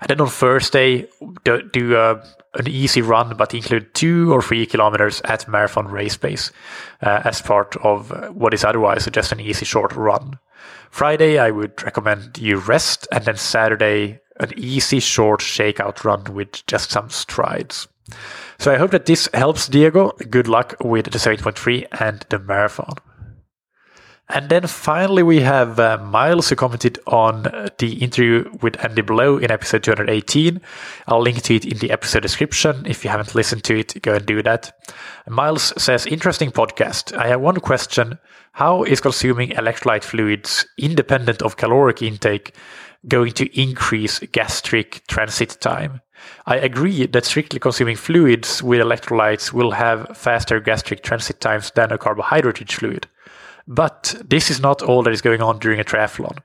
and 0.00 0.08
then 0.08 0.20
on 0.20 0.28
Thursday 0.28 1.06
do, 1.44 1.62
do 1.62 1.96
uh, 1.96 2.24
an 2.54 2.68
easy 2.68 3.02
run, 3.02 3.36
but 3.36 3.54
include 3.54 3.94
two 3.94 4.32
or 4.32 4.42
three 4.42 4.66
kilometers 4.66 5.20
at 5.22 5.48
marathon 5.48 5.88
race 5.88 6.16
pace 6.16 6.50
uh, 7.02 7.22
as 7.24 7.40
part 7.40 7.76
of 7.76 8.10
what 8.34 8.54
is 8.54 8.64
otherwise 8.64 9.08
just 9.12 9.32
an 9.32 9.40
easy 9.40 9.64
short 9.64 9.94
run. 9.94 10.38
Friday, 10.90 11.38
I 11.38 11.50
would 11.50 11.82
recommend 11.84 12.36
you 12.38 12.56
rest, 12.58 13.06
and 13.12 13.24
then 13.24 13.36
Saturday, 13.36 14.20
an 14.40 14.52
easy 14.56 14.98
short 14.98 15.40
shakeout 15.40 16.02
run 16.04 16.24
with 16.34 16.66
just 16.66 16.90
some 16.90 17.08
strides. 17.10 17.86
So 18.58 18.72
I 18.72 18.76
hope 18.76 18.90
that 18.90 19.06
this 19.06 19.28
helps 19.32 19.68
Diego. 19.68 20.10
Good 20.28 20.48
luck 20.48 20.74
with 20.80 21.10
the 21.10 21.18
70.3 21.18 21.86
and 22.00 22.26
the 22.28 22.40
marathon. 22.40 22.96
And 24.32 24.48
then 24.48 24.68
finally, 24.68 25.24
we 25.24 25.40
have 25.40 25.80
uh, 25.80 25.98
Miles 25.98 26.48
who 26.48 26.54
commented 26.54 27.00
on 27.08 27.42
the 27.78 27.94
interview 28.00 28.48
with 28.62 28.82
Andy 28.84 29.02
Blow 29.02 29.38
in 29.38 29.50
episode 29.50 29.82
218. 29.82 30.60
I'll 31.08 31.20
link 31.20 31.42
to 31.42 31.56
it 31.56 31.64
in 31.64 31.78
the 31.78 31.90
episode 31.90 32.20
description. 32.20 32.86
If 32.86 33.02
you 33.02 33.10
haven't 33.10 33.34
listened 33.34 33.64
to 33.64 33.76
it, 33.76 34.00
go 34.02 34.14
and 34.14 34.24
do 34.24 34.40
that. 34.44 34.72
Miles 35.28 35.72
says, 35.82 36.06
Interesting 36.06 36.52
podcast. 36.52 37.16
I 37.16 37.26
have 37.26 37.40
one 37.40 37.56
question. 37.56 38.18
How 38.52 38.84
is 38.84 39.00
consuming 39.00 39.50
electrolyte 39.50 40.04
fluids 40.04 40.64
independent 40.78 41.42
of 41.42 41.56
caloric 41.56 42.00
intake 42.00 42.54
going 43.08 43.32
to 43.32 43.60
increase 43.60 44.20
gastric 44.20 45.04
transit 45.08 45.56
time? 45.60 46.02
I 46.46 46.56
agree 46.56 47.06
that 47.06 47.24
strictly 47.24 47.58
consuming 47.58 47.96
fluids 47.96 48.62
with 48.62 48.80
electrolytes 48.80 49.52
will 49.52 49.72
have 49.72 50.16
faster 50.16 50.60
gastric 50.60 51.02
transit 51.02 51.40
times 51.40 51.72
than 51.74 51.90
a 51.90 51.98
carbohydrate 51.98 52.60
rich 52.60 52.76
fluid. 52.76 53.08
But 53.66 54.14
this 54.24 54.50
is 54.50 54.60
not 54.60 54.82
all 54.82 55.02
that 55.02 55.12
is 55.12 55.22
going 55.22 55.42
on 55.42 55.58
during 55.58 55.80
a 55.80 55.84
triathlon. 55.84 56.38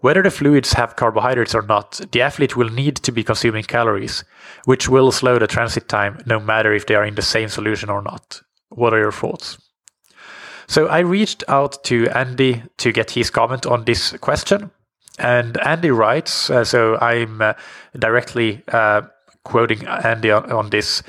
Whether 0.00 0.22
the 0.22 0.30
fluids 0.30 0.72
have 0.74 0.96
carbohydrates 0.96 1.54
or 1.54 1.62
not, 1.62 2.00
the 2.12 2.22
athlete 2.22 2.56
will 2.56 2.70
need 2.70 2.96
to 2.96 3.12
be 3.12 3.24
consuming 3.24 3.64
calories, 3.64 4.24
which 4.64 4.88
will 4.88 5.12
slow 5.12 5.38
the 5.38 5.46
transit 5.46 5.88
time 5.88 6.22
no 6.26 6.40
matter 6.40 6.72
if 6.72 6.86
they 6.86 6.94
are 6.94 7.04
in 7.04 7.14
the 7.14 7.22
same 7.22 7.48
solution 7.48 7.90
or 7.90 8.02
not. 8.02 8.40
What 8.70 8.94
are 8.94 8.98
your 8.98 9.12
thoughts? 9.12 9.58
So 10.66 10.86
I 10.86 11.00
reached 11.00 11.42
out 11.48 11.82
to 11.84 12.08
Andy 12.10 12.62
to 12.78 12.92
get 12.92 13.10
his 13.10 13.28
comment 13.28 13.66
on 13.66 13.84
this 13.84 14.12
question. 14.18 14.70
And 15.18 15.58
Andy 15.66 15.90
writes, 15.90 16.48
uh, 16.48 16.64
so 16.64 16.96
I'm 16.98 17.42
uh, 17.42 17.54
directly 17.98 18.62
uh, 18.68 19.02
quoting 19.44 19.86
Andy 19.86 20.30
on, 20.30 20.50
on 20.52 20.70
this. 20.70 21.02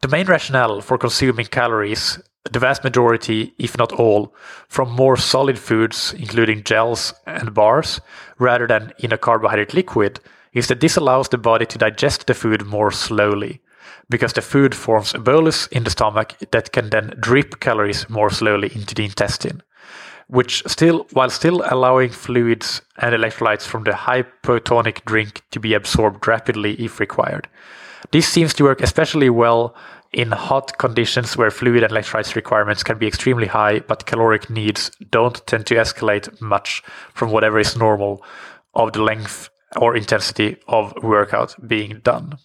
The 0.00 0.08
main 0.08 0.26
rationale 0.26 0.80
for 0.80 0.96
consuming 0.96 1.46
calories 1.46 2.20
the 2.50 2.58
vast 2.58 2.84
majority, 2.84 3.54
if 3.58 3.76
not 3.76 3.92
all, 3.92 4.34
from 4.68 4.90
more 4.90 5.16
solid 5.16 5.58
foods, 5.58 6.14
including 6.18 6.64
gels 6.64 7.14
and 7.26 7.54
bars, 7.54 8.00
rather 8.38 8.66
than 8.66 8.92
in 8.98 9.12
a 9.12 9.18
carbohydrate 9.18 9.74
liquid, 9.74 10.20
is 10.52 10.68
that 10.68 10.80
this 10.80 10.96
allows 10.96 11.28
the 11.28 11.38
body 11.38 11.66
to 11.66 11.78
digest 11.78 12.26
the 12.26 12.34
food 12.34 12.64
more 12.64 12.90
slowly, 12.90 13.60
because 14.08 14.32
the 14.32 14.40
food 14.40 14.74
forms 14.74 15.14
a 15.14 15.18
bolus 15.18 15.66
in 15.68 15.84
the 15.84 15.90
stomach 15.90 16.34
that 16.52 16.72
can 16.72 16.90
then 16.90 17.12
drip 17.20 17.60
calories 17.60 18.08
more 18.08 18.30
slowly 18.30 18.70
into 18.74 18.94
the 18.94 19.04
intestine, 19.04 19.62
which 20.28 20.62
still, 20.66 21.06
while 21.12 21.30
still 21.30 21.62
allowing 21.70 22.10
fluids 22.10 22.80
and 22.98 23.14
electrolytes 23.14 23.62
from 23.62 23.84
the 23.84 23.90
hypotonic 23.92 25.04
drink 25.04 25.42
to 25.50 25.60
be 25.60 25.74
absorbed 25.74 26.26
rapidly 26.26 26.74
if 26.74 27.00
required. 27.00 27.48
This 28.10 28.28
seems 28.28 28.54
to 28.54 28.64
work 28.64 28.80
especially 28.80 29.28
well 29.28 29.74
in 30.12 30.32
hot 30.32 30.78
conditions 30.78 31.36
where 31.36 31.50
fluid 31.50 31.82
and 31.82 31.92
electrolytes 31.92 32.34
requirements 32.34 32.82
can 32.82 32.98
be 32.98 33.06
extremely 33.06 33.46
high, 33.46 33.80
but 33.80 34.06
caloric 34.06 34.48
needs 34.48 34.90
don't 35.10 35.46
tend 35.46 35.66
to 35.66 35.74
escalate 35.74 36.40
much 36.40 36.82
from 37.12 37.30
whatever 37.30 37.58
is 37.58 37.76
normal 37.76 38.24
of 38.74 38.92
the 38.92 39.02
length 39.02 39.50
or 39.76 39.96
intensity 39.96 40.56
of 40.66 40.94
workout 41.02 41.54
being 41.66 42.00
done. 42.02 42.38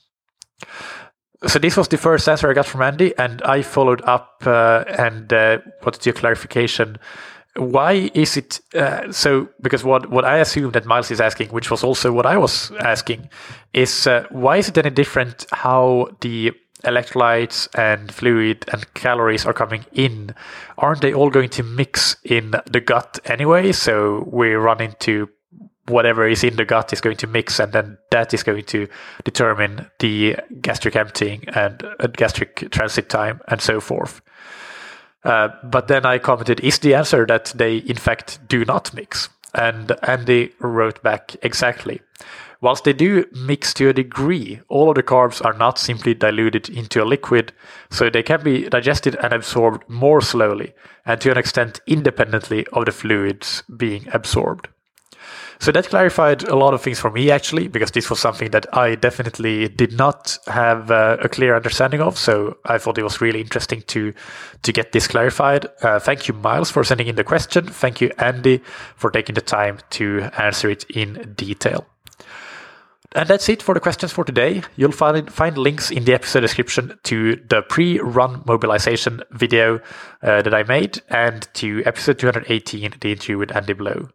So 1.46 1.60
this 1.60 1.76
was 1.78 1.88
the 1.88 1.98
first 1.98 2.28
answer 2.28 2.50
I 2.50 2.54
got 2.54 2.66
from 2.66 2.82
Andy, 2.82 3.14
and 3.18 3.42
I 3.42 3.62
followed 3.62 4.02
up 4.04 4.44
uh, 4.46 4.86
and 4.88 5.32
uh, 5.32 5.60
wanted 5.84 6.06
your 6.06 6.14
clarification. 6.14 6.98
Why 7.56 8.10
is 8.14 8.38
it 8.38 8.62
uh, 8.74 9.12
so? 9.12 9.50
Because 9.62 9.84
what, 9.84 10.10
what 10.10 10.26
I 10.26 10.38
assume 10.38 10.72
that 10.72 10.86
Miles 10.86 11.12
is 11.12 11.22
asking, 11.22 11.50
which 11.50 11.70
was 11.70 11.84
also 11.84 12.12
what 12.12 12.26
I 12.26 12.38
was 12.38 12.72
asking, 12.80 13.30
is 13.74 14.08
uh, 14.08 14.26
why 14.32 14.58
is 14.58 14.70
it 14.70 14.78
any 14.78 14.90
different 14.90 15.46
how 15.52 16.10
the 16.22 16.54
electrolytes 16.84 17.68
and 17.78 18.12
fluid 18.12 18.66
and 18.72 18.94
calories 18.94 19.46
are 19.46 19.54
coming 19.54 19.86
in, 19.94 20.36
aren't 20.78 21.02
they 21.02 21.14
all 21.14 21.30
going 21.30 21.50
to 21.50 21.64
mix 21.64 22.18
in 22.24 22.52
the 22.70 22.82
gut 22.82 23.20
anyway? 23.26 23.72
So 23.72 24.28
we 24.32 24.54
run 24.54 24.82
into 24.82 25.30
whatever 25.88 26.28
is 26.28 26.44
in 26.44 26.56
the 26.56 26.66
gut 26.66 26.94
is 26.94 27.02
going 27.02 27.18
to 27.18 27.28
mix, 27.28 27.60
and 27.60 27.74
then 27.74 27.98
that 28.12 28.34
is 28.34 28.44
going 28.44 28.64
to 28.64 28.88
determine 29.24 29.90
the 30.00 30.38
gastric 30.62 30.96
emptying 30.96 31.44
and 31.50 31.84
gastric 32.14 32.72
transit 32.72 33.10
time 33.10 33.42
and 33.48 33.62
so 33.62 33.80
forth. 33.80 34.22
Uh, 35.24 35.50
but 35.64 35.88
then 35.88 36.06
I 36.06 36.20
commented, 36.20 36.60
is 36.60 36.80
the 36.80 36.96
answer 36.96 37.26
that 37.26 37.54
they 37.56 37.78
in 37.78 37.96
fact 37.98 38.40
do 38.48 38.66
not 38.66 38.94
mix? 38.94 39.30
And 39.54 39.92
Andy 40.04 40.52
wrote 40.60 41.04
back 41.04 41.36
exactly. 41.44 42.02
Whilst 42.64 42.86
they 42.86 42.94
do 42.94 43.26
mix 43.34 43.74
to 43.74 43.90
a 43.90 43.94
degree, 43.94 44.62
all 44.70 44.88
of 44.88 44.96
the 44.96 45.04
carbs 45.04 45.44
are 45.44 45.52
not 45.52 45.78
simply 45.78 46.14
diluted 46.14 46.70
into 46.70 47.04
a 47.04 47.10
liquid, 47.14 47.52
so 47.92 48.10
they 48.10 48.24
can 48.24 48.42
be 48.42 48.70
digested 48.70 49.16
and 49.16 49.34
absorbed 49.34 49.84
more 49.90 50.22
slowly, 50.22 50.72
and 51.06 51.20
to 51.20 51.30
an 51.30 51.38
extent 51.38 51.82
independently 51.88 52.66
of 52.72 52.86
the 52.86 52.94
fluids 52.94 53.64
being 53.76 54.08
absorbed. 54.14 54.70
So 55.60 55.74
that 55.74 55.90
clarified 55.90 56.44
a 56.44 56.56
lot 56.56 56.74
of 56.74 56.82
things 56.82 57.02
for 57.02 57.12
me 57.12 57.32
actually, 57.32 57.68
because 57.68 57.92
this 57.92 58.10
was 58.10 58.22
something 58.22 58.52
that 58.52 58.66
I 58.74 58.96
definitely 58.96 59.68
did 59.68 59.92
not 59.92 60.38
have 60.48 60.90
uh, 60.90 61.18
a 61.20 61.28
clear 61.28 61.58
understanding 61.58 62.00
of. 62.00 62.18
So 62.18 62.60
I 62.64 62.78
thought 62.78 62.98
it 62.98 63.04
was 63.04 63.20
really 63.20 63.42
interesting 63.42 63.82
to 63.88 64.14
to 64.62 64.72
get 64.72 64.94
this 64.94 65.08
clarified. 65.08 65.66
Uh, 65.82 66.00
thank 66.00 66.30
you, 66.30 66.34
Miles, 66.34 66.72
for 66.72 66.86
sending 66.86 67.08
in 67.08 67.16
the 67.16 67.26
question. 67.26 67.68
Thank 67.68 68.00
you, 68.00 68.10
Andy, 68.18 68.62
for 68.96 69.12
taking 69.12 69.36
the 69.36 69.42
time 69.42 69.80
to 69.90 70.30
answer 70.38 70.70
it 70.70 70.86
in 70.90 71.34
detail. 71.36 71.86
And 73.16 73.30
that's 73.30 73.48
it 73.48 73.62
for 73.62 73.76
the 73.76 73.80
questions 73.80 74.12
for 74.12 74.24
today. 74.24 74.64
You'll 74.76 74.92
find, 74.92 75.32
find 75.32 75.56
links 75.58 75.92
in 75.92 76.06
the 76.06 76.14
episode 76.14 76.42
description 76.42 76.98
to 77.04 77.36
the 77.36 77.62
pre-run 77.62 78.42
mobilization 78.46 79.22
video 79.32 79.80
uh, 80.24 80.42
that 80.42 80.54
I 80.54 80.64
made 80.64 81.02
and 81.10 81.48
to 81.54 81.84
episode 81.86 82.18
218, 82.18 82.96
the 83.00 83.12
interview 83.12 83.38
with 83.38 83.56
Andy 83.56 83.74
Blow. 83.74 84.10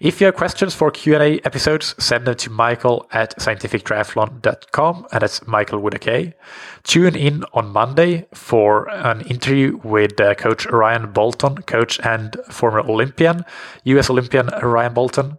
If 0.00 0.20
you 0.20 0.24
have 0.24 0.34
questions 0.34 0.74
for 0.74 0.90
Q&A 0.90 1.38
episodes, 1.44 1.94
send 2.02 2.26
them 2.26 2.34
to 2.34 2.50
michael 2.50 3.06
at 3.12 3.38
scientifictriathlon.com, 3.38 5.06
and 5.12 5.22
that's 5.22 5.46
Michael 5.46 5.78
with 5.78 5.94
a 5.94 6.00
K. 6.00 6.34
Tune 6.82 7.14
in 7.14 7.44
on 7.52 7.72
Monday 7.72 8.26
for 8.34 8.90
an 8.90 9.20
interview 9.20 9.78
with 9.84 10.20
uh, 10.20 10.34
Coach 10.34 10.66
Ryan 10.66 11.12
Bolton, 11.12 11.62
coach 11.62 12.00
and 12.00 12.36
former 12.50 12.80
Olympian, 12.80 13.44
US 13.84 14.10
Olympian 14.10 14.48
Ryan 14.48 14.92
Bolton 14.92 15.38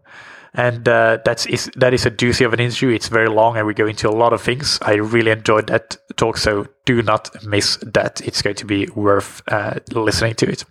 and 0.55 0.87
uh, 0.87 1.19
that's 1.25 1.45
is 1.47 1.71
that 1.75 1.93
is 1.93 2.05
a 2.05 2.11
doozy 2.11 2.45
of 2.45 2.53
an 2.53 2.59
interview. 2.59 2.89
It's 2.89 3.07
very 3.07 3.29
long, 3.29 3.57
and 3.57 3.65
we 3.65 3.73
go 3.73 3.87
into 3.87 4.09
a 4.09 4.11
lot 4.11 4.33
of 4.33 4.41
things. 4.41 4.79
I 4.81 4.95
really 4.95 5.31
enjoyed 5.31 5.67
that 5.67 5.97
talk, 6.15 6.37
so 6.37 6.67
do 6.85 7.01
not 7.01 7.43
miss 7.43 7.77
that. 7.81 8.21
It's 8.21 8.41
going 8.41 8.57
to 8.57 8.65
be 8.65 8.87
worth 8.95 9.41
uh, 9.47 9.79
listening 9.91 10.35
to 10.35 10.49
it. 10.49 10.65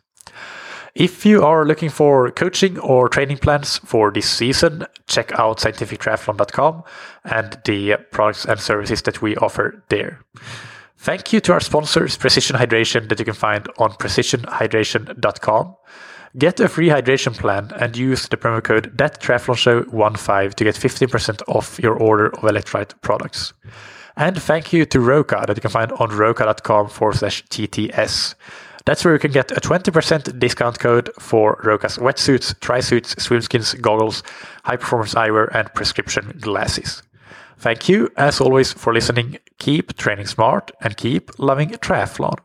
If 0.95 1.25
you 1.25 1.43
are 1.43 1.65
looking 1.65 1.89
for 1.89 2.31
coaching 2.31 2.79
or 2.79 3.09
training 3.09 3.39
plans 3.39 3.79
for 3.79 4.11
this 4.11 4.29
season, 4.29 4.85
check 5.07 5.33
out 5.39 5.59
scientifictriathlon.com 5.59 6.85
and 7.25 7.59
the 7.65 7.97
products 8.11 8.45
and 8.45 8.61
services 8.61 9.01
that 9.03 9.23
we 9.23 9.35
offer 9.37 9.83
there. 9.89 10.21
Thank 10.99 11.33
you 11.33 11.41
to 11.41 11.53
our 11.55 11.61
sponsors, 11.61 12.17
Precision 12.17 12.57
Hydration, 12.57 13.09
that 13.09 13.19
you 13.19 13.25
can 13.25 13.35
find 13.35 13.67
on 13.79 13.93
precisionhydration.com. 13.93 15.77
Get 16.39 16.61
a 16.61 16.69
free 16.69 16.89
hydration 16.89 17.37
plan 17.37 17.71
and 17.77 17.95
use 17.95 18.27
the 18.27 18.39
promo 18.39 18.65
code 18.65 18.97
ThatTriathlonShow15 18.97 20.55
to 20.55 20.65
get 20.65 20.75
15% 20.75 21.43
off 21.47 21.79
your 21.79 21.95
order 21.95 22.29
of 22.29 22.41
electrolyte 22.41 22.99
products. 23.03 23.53
And 24.17 24.41
thank 24.41 24.73
you 24.73 24.87
to 24.87 25.01
Roka 25.01 25.45
that 25.47 25.57
you 25.57 25.61
can 25.61 25.71
find 25.71 25.93
on 25.93 26.17
roka.com 26.17 26.89
forward 26.89 27.17
slash 27.17 27.45
TTS. 27.45 28.35
That's 28.87 29.05
where 29.05 29.13
you 29.13 29.21
can 29.21 29.31
get 29.31 29.53
a 29.53 29.61
20% 29.61 30.39
discount 30.39 30.79
code 30.79 31.11
for 31.19 31.61
Roka's 31.65 31.99
wetsuits, 31.99 32.59
tri-suits, 32.61 33.15
swimskins, 33.17 33.79
goggles, 33.81 34.23
high 34.65 34.77
performance 34.77 35.15
eyewear, 35.15 35.55
and 35.55 35.73
prescription 35.75 36.39
glasses. 36.41 37.03
Thank 37.59 37.89
you, 37.89 38.11
as 38.17 38.41
always, 38.41 38.73
for 38.73 38.93
listening. 38.93 39.39
Keep 39.59 39.97
training 39.97 40.27
smart 40.27 40.73
and 40.81 40.97
keep 40.97 41.39
loving 41.39 41.71
triathlon. 41.71 42.39